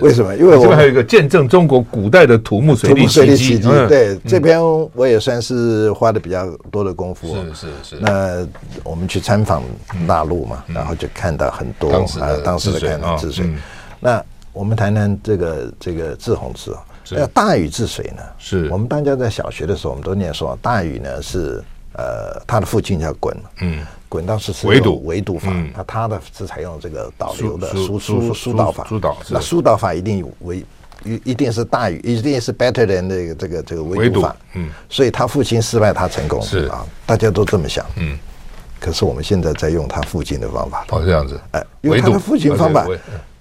[0.00, 0.36] 为什么？
[0.36, 3.68] 因为我们还有一个见证中国古代的土木水利奇迹。
[3.88, 4.60] 对，这边
[4.94, 7.34] 我也算是花的比较多的功夫。
[7.34, 7.96] 是是是。
[7.98, 8.46] 那
[8.84, 9.62] 我们去参访
[10.06, 13.50] 大陆嘛，然后就看到很多啊，当时的看到治水。
[13.98, 14.22] 那
[14.52, 18.22] 我们谈谈这个这个滞洪池啊，那大禹治水呢？
[18.38, 21.62] 是我们大家在小学的时候，我们都念说大禹呢是
[21.94, 23.32] 呃他的父亲叫鲧。
[23.62, 23.78] 嗯。
[24.10, 28.84] 滚道是围堵围堵法，那他的是采用这个导流的疏疏疏导法。
[28.88, 30.66] 疏导那疏导法一定有围
[31.04, 34.34] 一一定是大于一定是 better than 那个这个这个围堵法。
[34.54, 37.86] 嗯，所以他父亲失败，他成功是啊，大家都这么想。
[37.96, 38.18] 嗯，
[38.80, 40.84] 可是我们现在在用他父亲的方法。
[40.90, 41.40] 哦，这样子。
[41.52, 42.84] 哎，因为他的父亲方法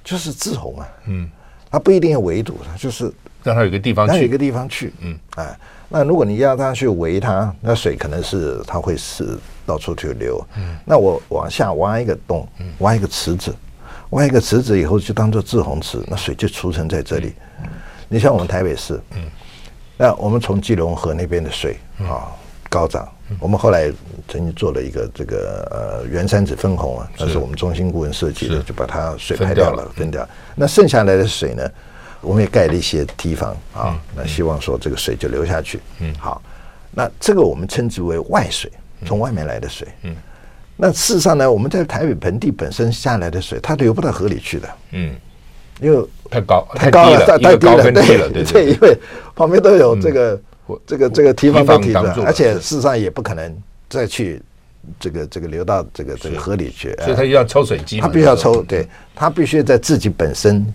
[0.04, 0.88] 就是自红啊。
[1.08, 1.28] 嗯，
[1.72, 3.12] 他不一定要围堵，他就是
[3.50, 4.94] 让它有个地方去，有一个地方去。
[5.02, 5.58] 嗯，哎。
[5.92, 9.36] 那如果你要它去围它，那水可能是它会是
[9.66, 10.40] 到处去流。
[10.56, 13.52] 嗯，那我往下挖一个洞，挖一个池子，
[14.12, 17.34] 挖一个池子以后就当做滞洪池，那水就储存在这里。
[17.64, 17.70] 嗯，
[18.08, 19.24] 你像我们台北市，嗯，
[19.98, 22.30] 那我们从基隆河那边的水啊
[22.70, 23.10] 高涨，
[23.40, 23.92] 我们后来
[24.28, 30.24] 曾经做了一个这个呃原山子分洪啊，那是我们中心顾问设计的，就把它水排掉了，分掉。
[30.54, 31.68] 那剩下来的水呢，
[32.22, 35.80] 我们也盖了一些堤防啊，那希望说这个水就流下去。
[36.00, 36.42] 嗯，好，
[36.92, 38.72] 那这个我们称之为外水，
[39.06, 39.88] 从外面来的水。
[40.04, 40.16] 嗯，
[40.76, 44.70] 那事实上呢，我们在台北盆地本身下来的水，它流不到河里去的。
[44.92, 45.16] 嗯。
[45.82, 48.98] 因为太高太高了，太低了，对对，因为
[49.34, 50.42] 旁边都有这个
[50.86, 54.42] 这个这个堤防都提着，而且事实上也不可能再去
[55.00, 60.66] 这个这个流到这个这个河里去，所以它要抽水机，它必须要抽，对，它必须在自己本身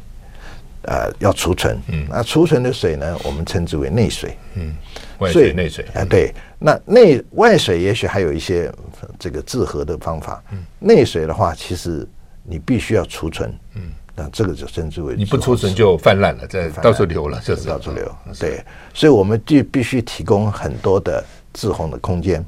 [0.87, 4.75] 呃要储存，嗯，那储存的水呢，我们称之为内水，嗯，
[5.19, 8.73] 外水内水，啊，对，那内外水也许还有一些
[9.19, 12.07] 这个治河的方法，嗯，内水的话，其实
[12.43, 13.93] 你必须要储存，嗯。
[14.17, 15.75] 那这个就称之为你不储存。
[15.75, 17.67] 就泛滥了，在到处流了，就是。
[17.69, 18.09] 到处流。
[18.39, 21.21] 对，所以我们就必须提供很多的
[21.53, 22.41] 滞洪的空间。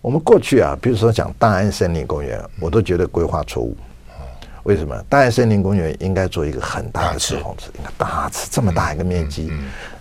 [0.00, 3.76] 我们过去啊，比如说讲大安森林公园，我都觉得规划错误。
[4.64, 4.96] 为什么？
[5.08, 9.52] 大爱森林公园应该做一个很大的池洪池，应该大池这么大一个面积。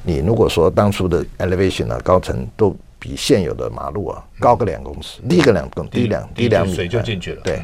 [0.04, 7.42] 你如果说当初的 elevation 啊，高层都比现有的马路啊高个两公尺，低个两公低两低两米，水就进去了。
[7.44, 7.62] 对，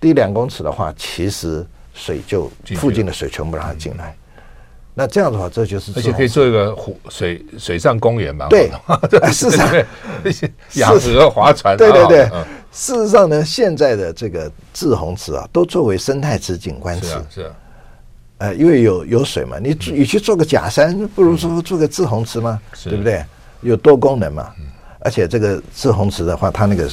[0.00, 1.66] 低两公尺的话，其实。
[1.92, 4.16] 水就附近的水全部让它进来，
[4.94, 8.46] 那这样的话，这就是而且可以做一个湖水水上公园嘛？
[8.48, 8.70] 对，
[9.32, 9.68] 事实上
[10.74, 12.30] 养河划船，对对对。
[12.72, 17.52] 事实上呢，现在的这个滞洪池啊，都作为生态池景观池，是啊，
[18.38, 23.24] 呃，因为有有水嘛，你与其做个假山，不如说做个滞洪池嘛，对不对？
[23.62, 24.52] 有多功能嘛，
[25.00, 26.90] 而且这个滞洪池的话，它那个。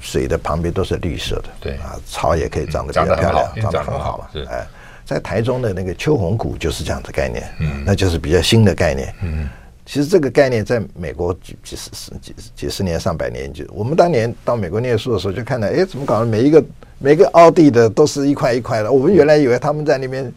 [0.00, 4.16] 水的旁边都是绿色的，对啊，草也可以长得比较漂亮，长得很好。
[4.18, 4.64] 嘛哎，
[5.04, 9.12] 在台中的那个秋红谷就是这样的概念，嗯，那就是比较新的概念。
[9.22, 9.48] 嗯，
[9.88, 16.26] 其实这个概念在美国几几十十几几十年上百年就，我们当年到美国念书的时候就看到，哎，怎么搞的？
[16.26, 16.62] 每一个
[16.98, 18.92] 每个奥地的都是一块一块的。
[18.92, 20.30] 我们原来以为他们在那边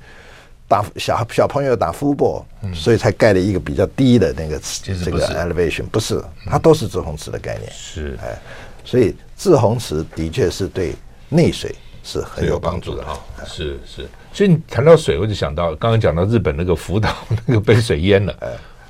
[0.70, 7.70] 打小小朋友打 football，所以才盖了一个比较低的那个这个 elevation，不是，它都是滞洪池的概念。
[7.72, 8.40] 是哎，
[8.86, 9.14] 所以。
[9.42, 10.94] 滞洪池的确是对
[11.28, 14.08] 内水是很有帮助的哈，是是。
[14.32, 17.10] 所以你谈到水，我就想到刚刚讲到日本那个福岛
[17.48, 18.36] 那个被水淹了。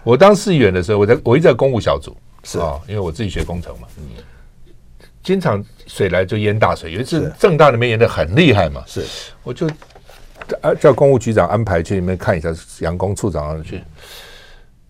[0.04, 4.04] 我当市议员的时候，我在我一直在公务小组，是啊，因为我自己学工程嘛，嗯，
[5.24, 9.04] 经常水来就淹大水，有一次正大里面淹的很厉害嘛，是，
[9.44, 9.70] 我就
[10.80, 13.82] 叫公务局长安排去里面看一下，阳工处长去。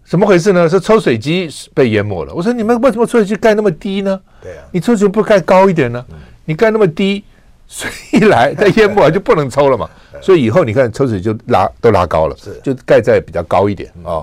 [0.06, 0.68] 怎么回事呢？
[0.68, 2.34] 是抽水机被淹没了。
[2.34, 4.20] 我说你们为什么抽水机盖那么低呢？
[4.42, 6.06] 对啊，你抽水机不盖高一点呢？
[6.44, 7.24] 你盖那么低，
[7.68, 9.90] 水一来再淹没 就不能抽了嘛。
[10.22, 14.20] 所以以后你看抽水就拉都拉高了，就盖在比较高一点啊。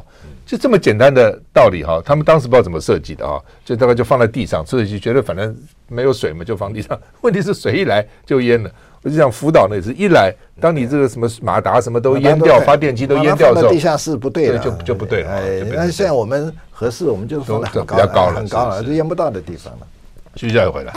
[0.49, 2.01] 就这么简单的道理哈。
[2.03, 5.55] 他们当时不知道怎么设计的啊，就大概就放在地上，所以就觉得反正
[5.89, 6.99] 没有水嘛，就放地上。
[7.21, 8.71] 问题是水一来就淹了。
[9.03, 15.31] 我就想福岛那也是一来，当你这个什么马达什么都淹掉，发电机都淹掉的时候，地下室不对了，就就不对了。
[15.31, 19.87] 哎，那现在我们合适，我们就放的比较高了，很高了，就淹不到的地方了。
[20.35, 20.93] 继续再回来。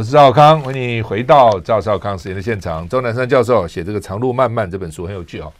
[0.00, 2.88] 我是赵康，欢迎你回到赵少康实验的现场。
[2.88, 5.52] 钟南山教授写这个《长路漫漫》这本书很有趣哦，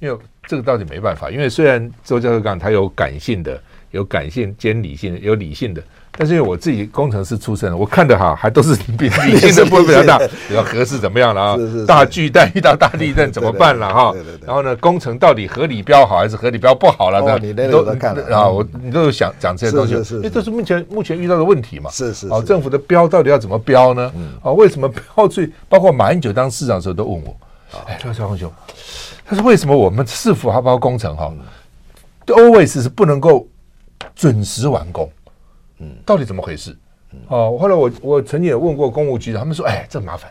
[0.00, 5.80] 因为这个到底没办法，因为虽然周教授讲他有感性的，有感性兼理性，有理性的。
[6.16, 11.58] 但是因为我自己工程师出身，我看的哈还都是比理性的部分比较大， 比较合适怎么样了啊？
[11.88, 14.14] 大巨蛋遇到大地震怎么办了哈？
[14.46, 17.20] 然后呢，工程到底合理标好还是合理标不好了？
[17.20, 18.48] 哦，你那都看了啊？
[18.48, 21.90] 我你都有想讲这些东西，因为这是目前目前遇到的问题嘛。
[21.90, 22.28] 是是。
[22.28, 24.12] 哦，政府的标到底要怎么标呢？
[24.42, 25.50] 啊，为什么标最？
[25.68, 27.36] 包括马英九当市长的时候都问我，
[27.86, 28.48] 哎，刘少康兄，
[29.26, 31.32] 他说为什么我们市府还包括工程哈
[32.26, 33.46] ，always 是不能够
[34.14, 35.10] 准时完工？
[35.78, 36.76] 嗯，到底怎么回事？
[37.28, 40.28] 哦，后来我我曾经也问过公务局，他们说，哎，这麻烦。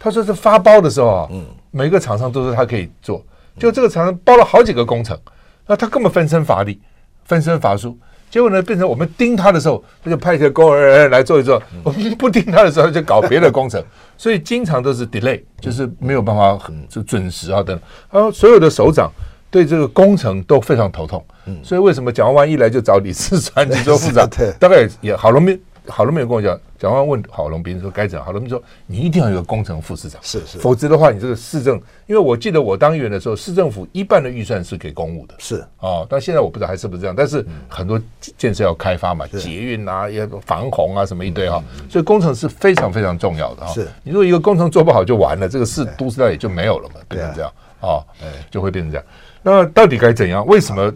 [0.00, 3.24] 他说是发包的时候啊，嗯，每个厂商都说他可以做，
[3.56, 5.16] 就这个厂商包了好几个工程，
[5.64, 6.80] 那他根本分身乏力，
[7.24, 7.96] 分身乏术。
[8.30, 13.80] 结果呢，变成我们盯他的时候，他就派一些工人来做一做；我们不盯他的时候，就搞别的工程。
[14.16, 17.78] 所以经常都是 delay，就是没有办法很就准时啊等。
[18.10, 19.08] 然后所有的首长。
[19.50, 24.28] 对这个工程都非常头痛，嗯，所以为什么蒋万一来就找李四川去做副长？
[24.58, 25.58] 大概也郝龙斌，
[25.88, 28.24] 郝龙斌跟我讲，蒋万安问郝龙斌说该怎样？
[28.24, 38.00] 郝龙斌说你一定要有个工程副市长，是是，否则的话你这个市政，因为我记得我当议员的时候，市政府一半的预算是给公务的，是啊，但现在我不知道还是不是这样，但是很多
[38.36, 43.72] 建设要开发嘛，捷运啊，也防洪啊什么一堆哈，所以工程是非常非常重要的哈。
[43.72, 47.52] 是，你如果一个工程做不好就完了，这个市都市大也就没有了嘛，变成这样。
[47.80, 48.02] 啊，
[48.50, 49.06] 就会变成这样。
[49.40, 50.44] 那到底该怎样？
[50.44, 50.92] 为什么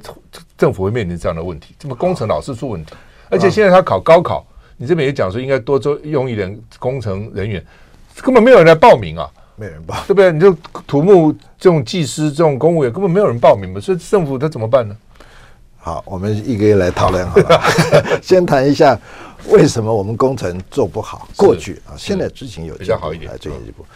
[0.59, 1.77] 政府会面临这样的问题？
[1.79, 2.93] 这么工程老是出问题，
[3.31, 4.45] 而且现在他考高考，
[4.83, 7.65] 你这边也讲说应该多做用一点工程人员，
[8.21, 10.33] 根本没有人来报名啊，没人报，对不对？
[10.33, 10.53] 你就
[10.89, 14.97] 土木这种技师、这种公务员根本没有人报名嘛，所以政府他怎么办呢？
[15.79, 17.63] 好，我们一个一个来讨论好了。
[18.21, 18.99] 先谈一下
[19.51, 21.29] 为什么我们工程做不好？
[21.37, 23.87] 过去啊，现在之前有比较好一点，最近一步。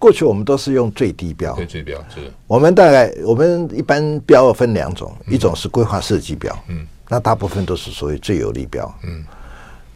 [0.00, 2.32] 过去我们都是用最低标，对最标是。
[2.48, 9.24] 我们大概我们一般标分两种，一种是规划设计标，嗯，那大部分都是属于最有利标，嗯，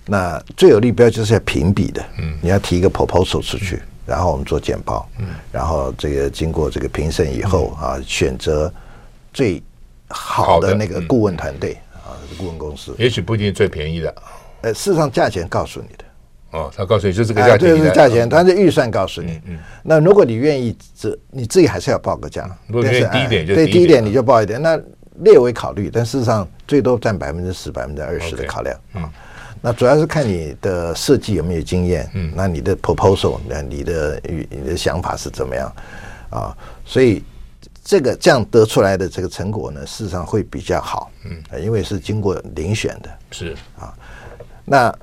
[0.06, 8.72] 那最有利标就是要评比的，嗯，你要提一个 proposal 出去，然后我们做简报，嗯，然后这个经过这个评审以后啊，选择
[9.32, 9.62] 最
[10.08, 14.14] 好的那个顾问团队啊，顾问公司，也许不一定最便宜的，
[14.62, 16.04] 呃，事实上价钱告诉你的。
[16.52, 19.40] 哦，他告诉你就这个价钱，对，是价钱，他的预算告诉你。
[19.46, 22.44] 嗯，那如果你愿意，这你自己还是要报个价。
[22.66, 24.78] 如果愿意低一点就对，低一点你就报一点，那
[25.20, 28.78] 略微考虑，但事实上最多占百分之十、百分之二十的考量。
[28.92, 29.08] 嗯，
[29.62, 32.10] 那主要是看你的设计有没有经验。
[32.12, 34.20] 嗯，那你的 proposal，那你的
[34.50, 35.72] 你的想法是怎么样？
[36.28, 37.22] 啊，所以
[37.82, 41.10] 这个这样得出来的这个成果呢，事实上会比较好。
[41.24, 43.10] 嗯，因为是经过遴选的。
[43.30, 43.94] 是啊，
[44.66, 44.94] 那。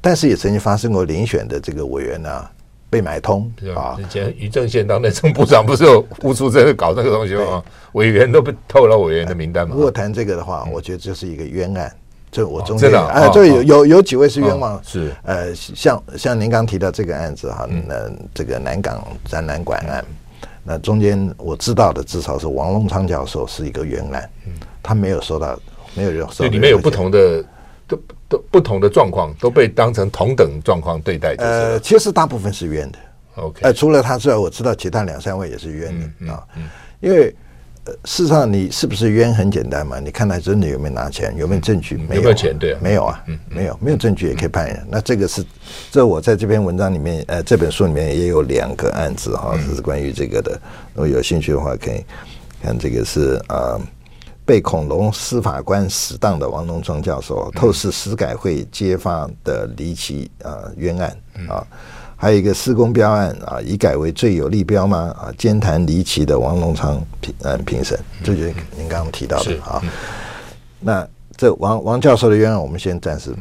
[0.00, 2.50] 但是也曾经发生过遴选的这个委员呢、啊、
[2.90, 3.96] 被买通啊！
[4.00, 7.62] 以前于正宪当内政部长不是有无处在搞这个东西吗？
[7.92, 9.76] 委员都被透露委员的名单嘛。
[9.76, 11.94] 如果谈这个的话，我觉得这是一个冤案。
[12.30, 14.80] 这我中间哎，这有有有几位是冤枉？
[14.84, 17.94] 是呃，像像您刚提到这个案子哈，那
[18.34, 20.04] 这个南港展览馆案，
[20.62, 24.30] 那中间我知道的至少是王龙昌教授是一个冤案，
[24.82, 25.58] 他没有收到，
[25.94, 26.50] 没有人收到。
[26.50, 27.44] 里面有不同的。
[27.88, 31.34] 都都不同的状况都被当成同等状况对待。
[31.38, 32.98] 呃，其实大部分是冤的。
[33.36, 36.68] OK，呃，除了他之外，我知道其他两三位也是冤的啊、嗯嗯嗯。
[37.00, 37.34] 因为呃，
[38.04, 39.98] 事实上你是不是冤很简单嘛？
[40.00, 41.96] 你看他真的有没有拿钱，有没有证据？
[41.96, 42.56] 没有，有没有钱？
[42.58, 44.76] 对、啊，没有啊，嗯，没有，没有证据也可以判人。
[44.76, 45.44] 嗯、那这个是，
[45.90, 50.52] 这我在这篇文章里面，呃，这本书里面也有两个案子哈，这是关于这个的。
[50.94, 52.04] 如果有兴趣的话，可以
[52.62, 53.76] 看这个是啊。
[53.76, 53.80] 呃
[54.48, 61.14] 被恐龙司法官死当的王龙庄教授，透视司改会揭发的离奇啊冤案
[61.50, 61.60] 啊，
[62.20, 65.14] 还有一个施工标案啊，已改为最有利标吗？
[65.16, 69.80] 啊，兼谈离奇的王龙昌评嗯评审，这就是您刚刚提到的啊。
[70.80, 73.32] 那这王王教授的冤案，我们先暂时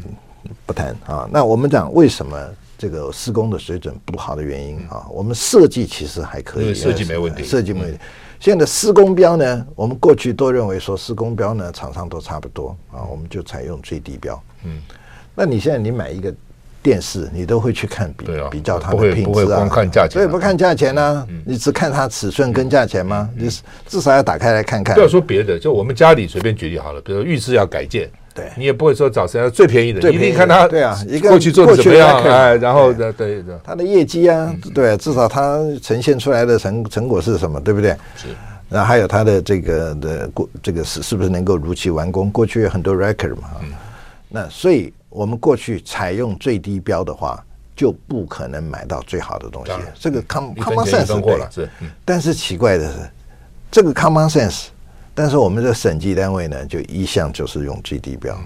[0.68, 1.28] 不谈啊。
[1.32, 2.40] 那我们讲为什么
[2.78, 5.08] 这个施工的水准不好的原因啊？
[5.10, 8.00] 我们设计其实还可以，设计没问题，设计没问题。
[8.40, 14.40] 现在的施工标呢，我们过去都认为说施工标呢，厂商都差不多啊，我们就采用最低标。
[14.66, 14.80] 嗯，
[15.34, 16.32] 那你现在你买一个
[16.88, 23.30] 电视，你都会去看比比较它的品质啊，不会光看价钱，所以不看价钱呢，你只看它尺寸跟价钱吗？
[23.36, 23.50] 你
[23.86, 24.96] 至少要打开来看看。
[24.96, 28.10] 不要说别的，就我们家里随便举例好了，比如浴室要改建。
[28.34, 37.92] 对，你也不会说找谁最便宜的，最便宜的，你一定看他对啊，一个过去做的怎么样，哎，然后对对对，他的业绩啊，对，至少他呈现出来的成成果是什么，对不对？
[38.16, 38.28] 是，
[38.70, 42.32] 然后还有他的这个的过这个是是不是能够如期完工？
[42.32, 43.74] 过去有很多 record 嘛，嗯、
[44.30, 47.44] 那所以我们过去采用最低标的话，
[47.76, 49.72] 就不可能买到最好的东西。
[50.00, 51.68] 这个 com common sense 是，
[52.06, 53.10] 但是奇怪的是，
[53.72, 54.68] 这个 common sense。
[55.16, 58.38] 但是我们的审计单位呢，就一向就是用最低标，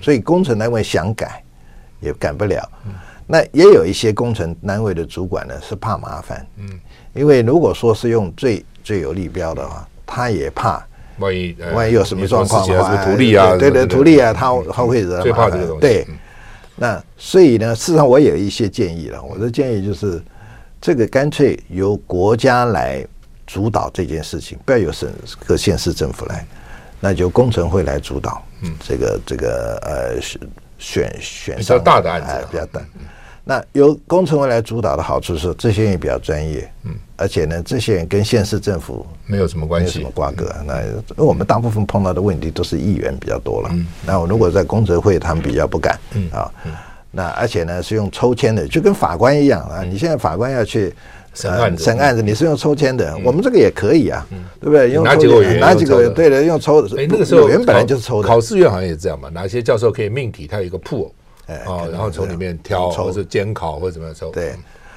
[0.00, 1.44] 所以工程单位想改
[2.00, 2.66] 也改不了。
[3.26, 6.46] 那也有一些工程单位的主管呢是怕麻烦，
[7.12, 10.82] 因为如果说是用最最有利标的话，他也怕
[11.18, 15.60] 万一万一有什么状况的话，图利啊，对对，图利啊，他他会惹麻烦。
[15.80, 16.06] 对，
[16.76, 19.22] 那所以呢，事实上我也有一些建议了。
[19.22, 20.22] 我的建议就是，
[20.80, 23.04] 这个干脆由国家来。
[23.46, 25.06] 主导这件事情，不要由省
[25.44, 26.46] 各县市政府来，
[26.98, 28.42] 那就工程会来主导。
[28.62, 30.40] 嗯，这个这个呃选
[30.78, 32.80] 选选比较大的案子，比较大。
[33.44, 36.68] 那由工程会来主导的好处是，这些人也比较专业。
[36.84, 40.50] 嗯，而且呢，这些人跟县市政府没有什么关系，没有什么瓜葛。
[40.66, 43.68] 那我们大部分碰到的问题都是议员比较多了。
[43.72, 45.98] 嗯，那我如果在工程会，他们比较不敢。
[46.14, 46.50] 嗯啊，
[47.10, 49.82] 那而且呢是用抽签的，就跟法官一样啊。
[49.82, 50.92] 你现在法官要去。
[51.36, 54.24] 审案子，审案子，你是用抽签的，我们这个也可以啊，
[54.60, 54.92] 对不对？
[54.92, 55.58] 用哪几个委员？
[55.58, 56.08] 哪几个？
[56.10, 57.02] 对的，用抽的。
[57.02, 58.28] 哎，那个时候委员本来就是抽的。
[58.28, 60.46] 考试院好像也这样嘛，哪些教授可以命题？
[60.46, 61.10] 他有一个 pool，
[61.66, 64.30] 哦，然后从里面挑，或者监考或者怎么样抽。
[64.30, 64.54] 对，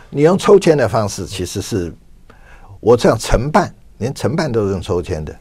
[0.10, 1.94] 你用抽签的方式，其实是
[2.80, 5.36] 我这样承办，连承办都是用抽签的。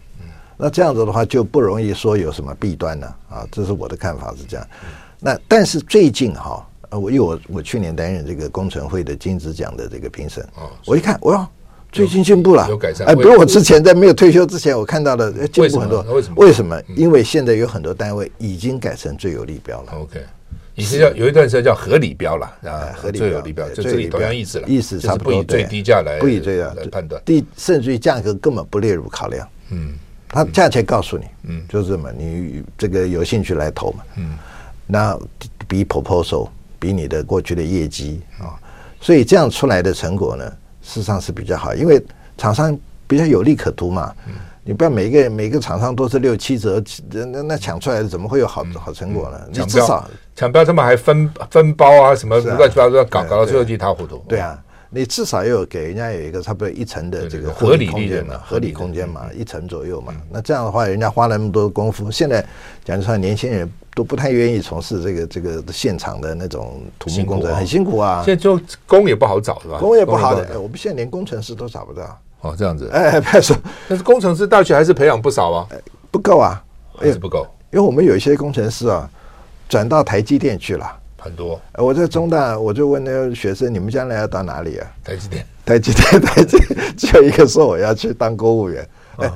[0.56, 3.46] 那这样子的话，就不容易说有什么弊端了啊。
[3.50, 4.66] 这是我的看法是这样。
[5.20, 6.66] 那但是最近哈。
[6.88, 10.46] 呃，我因为我我去年担任这个工程会的金质奖的这个评审，
[10.84, 11.44] 我一看，我要
[11.90, 13.04] 最近进步了，有改善。
[13.08, 16.00] 哎，比如我之前在没有退休之前，我看到了进步很多。
[16.02, 16.36] 为什么？
[16.36, 16.80] 为什么？
[16.94, 19.94] 因为现在有很多单位已经改成最有利标了。
[20.00, 20.20] OK，
[20.76, 25.32] 以前叫有一段时间叫合理标了啊，合理最有利标，就这里同样意思了，意思差不多。
[25.32, 29.48] 不以最低价来不以最低来判断，第甚至于价格根本不列入考量。
[29.70, 29.94] 嗯，
[30.28, 34.04] 他价钱告诉你，嗯，就是这么，你这个有兴趣来投嘛。
[34.16, 34.36] 嗯，
[34.86, 35.18] 那
[35.66, 36.48] 比 proposal
[36.78, 38.54] 比你的过去的业绩啊，
[39.00, 40.44] 所以这样出来的成果呢，
[40.82, 42.02] 事实上是比较好，因为。
[42.38, 44.14] 厂商比较有利可图嘛，
[44.66, 49.40] 你不要每一个每个厂商都是六七折，那那抢出来的怎么会有好好成果呢？
[49.52, 50.04] 你至少
[50.34, 54.20] 抢标，他们还分分包啊，什么乱七八糟搞搞到最后一塌糊涂。
[54.28, 54.60] 对啊，
[54.90, 60.12] 你至少要有给人家有一个差不多一层的这个合理空间嘛，合理空间嘛，一层左右嘛。
[60.32, 62.44] 那这样的话，人家花了那么多功夫，现在
[62.84, 68.20] 讲实话，年轻人都不太愿意从事这个这个现场的那种土木工程，很辛苦啊。
[68.24, 69.78] 现在就工也不好找是吧？
[69.78, 72.18] 工也不好找，我们现在连工程师都找不到。
[72.42, 73.56] 哦，这样子，哎，别说，
[73.88, 75.66] 但是工程师大学还是培养不少啊，
[76.10, 76.62] 不够啊，
[76.96, 79.08] 还是不够，因为我们有一些工程师啊，
[79.68, 80.86] 转到台积电去了，
[81.18, 81.60] 很多。
[81.74, 84.86] 我在中大，我就问那个学生，你们将来要到哪里啊？
[85.02, 86.58] 台积电，台积电，台积，
[86.96, 89.30] 只有一个说我要去当公务员，哎，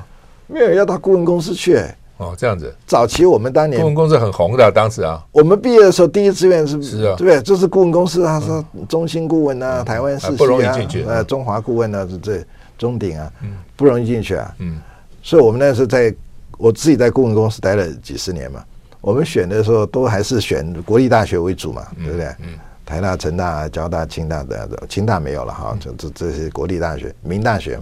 [0.47, 2.73] 没有要到顾问公司去，哎，哦，这样子。
[2.85, 7.41] 早期我们当年顾问公司很红的，当时啊，我们毕业的时候第一志愿是，是啊，对？
[7.41, 10.77] 就是顾问公司，他说中兴顾问啊，台湾世矽啊，
[11.07, 12.41] 呃，中华顾问啊，是这。
[12.81, 13.31] 中鼎啊，
[13.75, 14.81] 不容易进去啊，嗯，
[15.21, 16.11] 所以我们那时候在，
[16.57, 18.65] 我自己在顾问公司待了几十年嘛，
[19.01, 22.25] 我们选的时候都还是选国立大学为主嘛，对不对？
[22.39, 27.79] 嗯，台大、成大、交大、清大的，清大没有了哈，这这这些国立大学、民大学，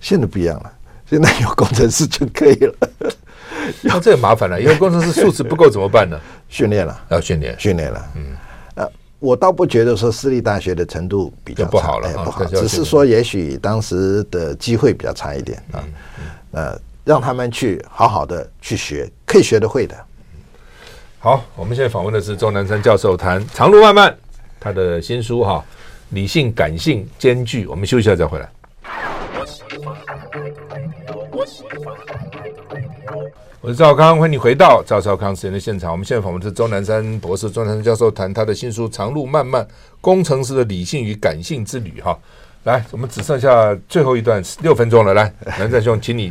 [0.00, 0.72] 现在不一样了，
[1.08, 2.74] 现在有工程师就可以了。
[3.82, 6.18] 那这个麻烦了，因为工程师素质不够怎么办呢？
[6.48, 8.34] 训练了，要训练，训练了，嗯。
[9.24, 15.82] 我倒不觉得说私立大学的程度比较不好了，不好，只是说也许当时的机会比较差一点啊。
[16.52, 19.96] 呃，让他们去好好的去学，可以学得会的。
[21.18, 24.14] 好，我们现在访问的是钟南山教授，谈长路漫漫
[24.60, 25.64] 他的新书哈，
[26.10, 27.66] 理性感性兼具。
[27.66, 28.50] 我们休息一下再回来。
[33.64, 35.90] 我是赵康，欢迎你回到赵少康时间的现场。
[35.90, 39.66] 我们现在访问的是钟南山博士，钟南山教授谈他的新书《长路漫漫：
[40.02, 42.14] 工程师的理性与感性之旅》哈。
[42.64, 46.30] 来，我们只剩下最后一段六分钟了，来，南山兄，请你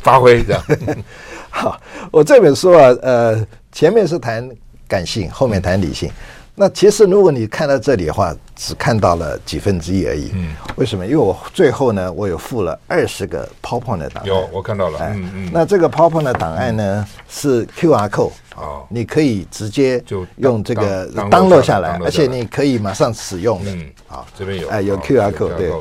[0.00, 0.62] 发挥这样。
[1.48, 1.80] 好，
[2.12, 4.46] 我这本书啊，呃，前面是谈
[4.86, 6.10] 感性，后面谈理性。
[6.56, 10.30] 那其实，如果你看到这里的话，只看到了几分之一而已。
[10.34, 11.04] 嗯，为什么？
[11.04, 14.26] 因为我最后呢，我有附了二十个 PowerPoint 的档案。
[14.28, 14.98] 有，我看到了。
[15.00, 15.50] 嗯嗯。
[15.52, 18.30] 那这个 PowerPoint 的档案呢，是 QR code。
[18.56, 18.86] 哦。
[18.88, 23.70] 你可以直接就用这个 download 下来，而且你可以马上使用的。
[23.72, 23.90] 嗯。
[24.06, 24.68] 好，这边有。
[24.68, 25.54] 哎，有 QR code。
[25.56, 25.72] 对。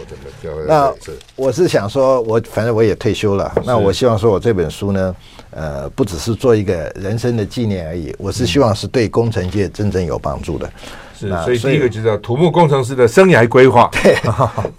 [0.68, 0.94] 那
[1.36, 5.16] 我是想说，我反正我也退休了，那我希望说我这本书呢。
[5.56, 10.68] 呃，不只是做一个人生的纪念而已，我是希望是对工程界真正有帮助的。
[11.16, 13.88] 是，所以第一个就叫土木工程师的生涯规划。
[14.02, 14.18] 对，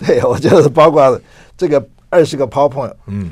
[0.05, 1.21] 对我就是包括
[1.57, 1.81] 这个
[2.11, 2.93] 二十个 PowerPoint。
[3.07, 3.31] 嗯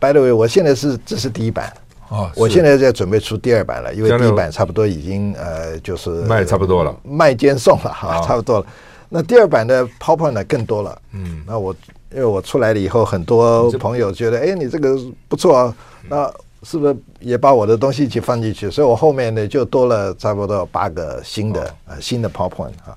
[0.00, 1.72] ，By the way，我现在是这是第一版。
[2.10, 8.66] 哦，我现在在准备出第二版了，因为第一版差不多已经呃，就是卖差不多了，卖兼送了哈，差不多了。
[9.08, 11.00] 那第二版的 PowerPoint 呢更多了。
[11.12, 11.74] 嗯，那我
[12.12, 14.96] 因为我出来了以后，很多朋友觉得，哎，你这个
[15.26, 15.74] 不错啊，
[16.08, 16.30] 那。
[16.62, 18.70] 是不是也把我的东西一起放进去？
[18.70, 22.94] 所以我后面呢就多了差不多八个新的呃、哦、新的 PowerPoint 哈。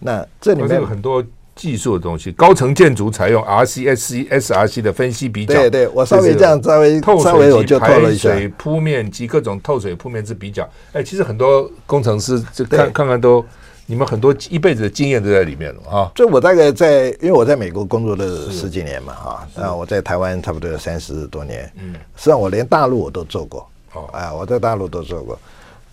[0.00, 1.22] 那这里面有很多
[1.60, 5.54] 技术的东西，高层建筑采用 RCSC SRC 的分析比较。
[5.54, 8.30] 对对，我稍微这样稍微稍微我就透了一下。
[8.30, 10.66] 透水铺面及各种透水铺面之比较。
[10.92, 13.44] 哎，其实很多工程师就看看看都。
[13.86, 16.12] 你们很多一辈子的经验都在里面了啊！
[16.14, 25.36] 就我大概在，因为我在美国工作了十几年嘛，哈，那我在台湾差不多有三十多年，嗯，实际上我连大陆我都做过，哦，哎，我在大陆都做过，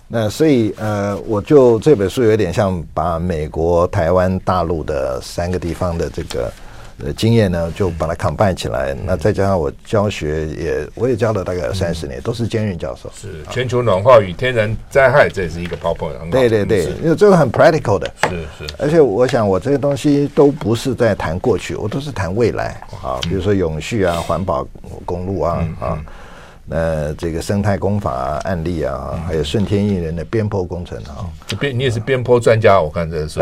[0.07, 6.51] 那所以呃，我就这本书有点像把美国、台湾、大陆的三个地方的这个。
[7.05, 8.91] 呃，经验呢，就把它 combine 起来。
[9.05, 13.07] 那再加上我教学也，我也教了大概有三十年，都是兼任教授。
[13.15, 16.31] 是全球暖化与天然灾害，这也是一个 PowerPoint。
[16.31, 18.11] 对对对，因为这个很 practical 的。
[18.23, 18.73] 是是。
[18.79, 24.67] 而且我想，我这些东西都不是在谈过去，我都是谈未来啊，比如说永续啊、环保
[25.05, 26.01] 公路啊啊。
[26.69, 31.23] 呃，这个生态工法啊，案例啊，还有顺天应人的边坡工程啊，
[31.59, 33.39] 边你也是边坡专家，我看这是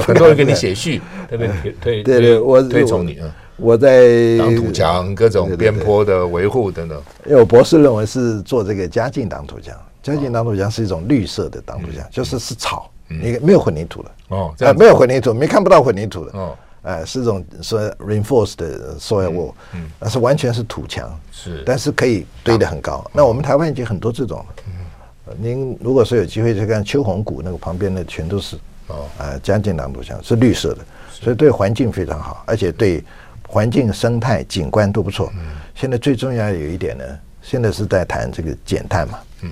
[0.00, 7.02] 很多人给你写序，特别推推对对，我推崇你啊，我在挡土墙各种边坡的维护等等。
[7.26, 16.56] 因为我博士论文是做这个家境挡土墙，家境挡土墙是一种绿色的挡土墙，就是是草，你没有混凝土的哦，没有混凝土，没看不到混凝土的哦。
[16.84, 23.02] 呃，是这种说 reinforced 的 soil wall，嗯，那是完全是土墙，是，但是可以堆得很高。
[23.10, 24.46] 那我们台湾已经很多这种了。
[24.68, 28.56] 嗯，您如果说有机会去看秋红谷那个旁边的，全都是
[28.88, 33.02] 哦，呃，将近挡土墙是绿色的，所以对环境非常好，而且对
[33.48, 35.32] 环境生态景观都不错。
[35.36, 37.04] 嗯，现在最重要有一点呢，
[37.40, 39.50] 现在是在谈这个减碳嘛，嗯，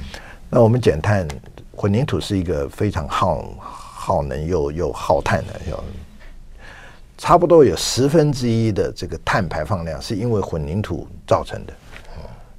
[0.50, 1.26] 那我们减碳，
[1.74, 5.82] 混凝土是一个非常耗耗能又又耗碳的要。
[7.22, 11.72] 差不多有十分之一的这个碳排放量是因为混凝土造成的，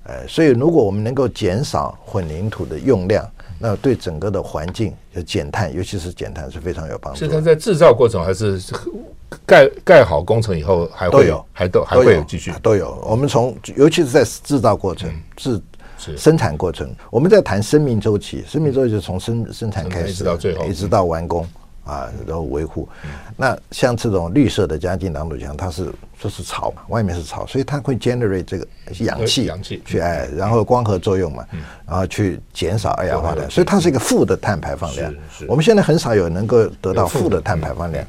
[0.06, 7.20] 呃，所以如果我们能够减少混凝土的用量，那对整个的环境就减碳，尤其是减碳是非常有帮助。
[7.20, 8.58] 是它在制造过程还是
[9.46, 12.98] 盖盖好工程以后还会有，还都还会有继续都有。
[13.06, 15.62] 我们从尤其是在制造过程、制
[16.16, 21.46] 生产过程，我们在谈生命周期，生命周期就从生生产开始，一直到最后，一直到完工。
[21.86, 22.88] 啊，然后维护。
[23.36, 28.68] 那像这种绿色的将近挡土墙，它是就是草嘛，外面是草，所以它会 generate 这个
[29.00, 31.46] 氧气，氧气去哎，然后光合作用嘛，
[31.86, 35.14] 然后去减少二氧化碳，所以它是一个负的碳排放量。
[35.48, 38.06] 我们现在很少有能够得到负的碳排放量。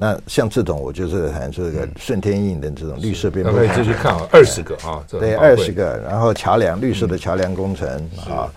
[0.00, 3.44] 那像这种，我就是谈这个顺天印的这种绿色边。
[3.44, 7.88] 可以继续看啊，二十个啊，对，二十个，然后桥梁，绿色的桥梁工程
[8.28, 8.48] 啊。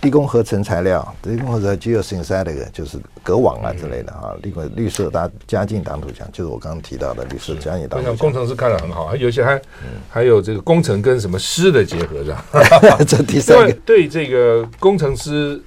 [0.00, 8.16] 低工合成材料，低工合成 geosynthetic 就是隔网啊之类的啊，绿绿色搭加进挡土墙，就是我刚刚提到的绿色加进挡土墙。
[8.16, 9.60] 工程师看得很好，有些还
[10.08, 12.36] 还有这个工程跟什么师的结合，的。
[13.04, 15.60] 这第三个对这个工程师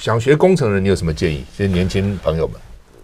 [0.00, 1.44] 想学工程的人，你有什么建议？
[1.56, 2.60] 这些年轻朋友们，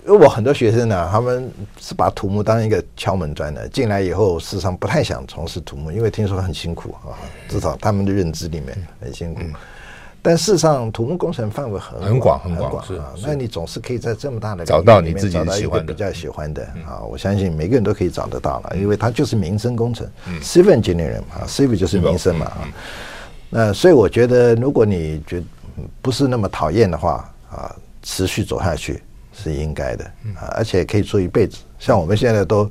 [0.06, 1.48] 因为我很多学生呢，他们
[1.80, 7.14] 是把土木当一个敲门砖的，进来以后事实上不太想从事土木，因为听说很辛苦啊，
[7.48, 9.40] 至少他们的认知里面很辛苦。
[10.26, 13.12] 但事实上，土木工程范围很很广很广啊。
[13.22, 17.04] 那你总是可以在这么大的找到你自己找到一个比较喜欢的啊。
[17.06, 20.08] 我相信每个人都可以找得到了，因为它就是民生工程
[20.40, 22.68] ，civil engineering 啊，civil 就是民生嘛啊。
[23.50, 25.42] 那所以我觉得，如果你觉
[26.00, 29.02] 不是那么讨厌的话啊，持续走下去
[29.34, 30.04] 是应该的
[30.36, 31.58] 啊，而且可以做一辈子。
[31.78, 32.70] 像我们现在都。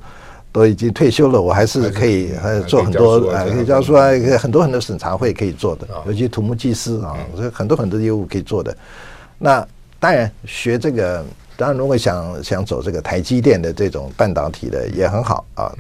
[0.54, 8.78] 都已经退休了，我还是可以还做很多啊，可以教书啊，很多很多审查会可以做的，尤其土木技师啊，所以很多很多业务可以做的。
[9.40, 9.68] 那
[10.00, 11.26] 当然学这个，
[11.58, 15.74] 当然如果想想走这个台积电的这种半导体的也很好啊，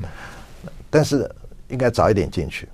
[0.89, 1.29] 但是
[1.69, 2.67] 应该早一点进去，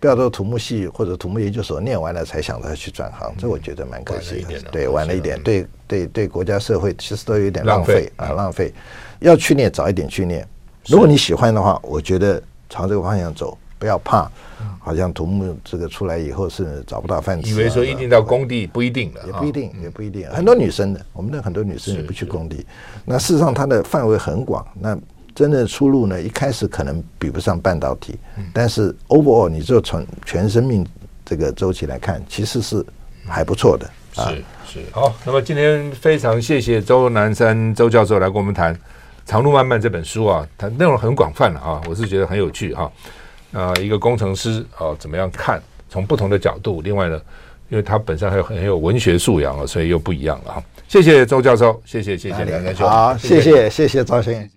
[0.00, 4.58] 不要说土木系或者土木研究所念完了才想着去转行，这我觉得蛮可惜的。
[4.72, 8.72] 对，晚了一点，对对对，国家社会其实都有点浪费啊，浪费。
[9.20, 10.48] 要去念早一点去念。
[10.86, 14.30] 如果你喜欢的话，我觉得朝这个方向走，不要怕。
[14.84, 20.28] 好像土木这个出来以后是找不到饭吃，以为说一定到工地不一定的，也不一定，也不一定。
[20.30, 22.66] 很多女生的，我们的很多女生也不去工地。
[23.04, 24.98] 那事实上它的范围很广，那
[25.36, 28.18] 真的出路呢，一开始可能比不上半导体，
[28.52, 30.84] 但是 overall 你就从全生命
[31.24, 32.84] 这个周期来看，其实是
[33.24, 33.88] 还不错的。
[34.14, 38.74] 是是好，那么今天非常谢谢周南山周教授来跟我们谈。
[39.24, 42.90] 《长路漫漫》这本书啊，它内容很广泛了啊，我是觉得很有趣哈。
[43.52, 45.62] 啊，一个工程师啊，怎么样看？
[45.88, 46.80] 从不同的角度。
[46.80, 47.20] 另外呢，
[47.68, 50.62] 因为他本身还有很有文学素养啊，所以又不一样了哈。
[50.88, 54.50] 谢谢周教授，谢谢谢谢梁教授，好，谢谢谢谢赵先生。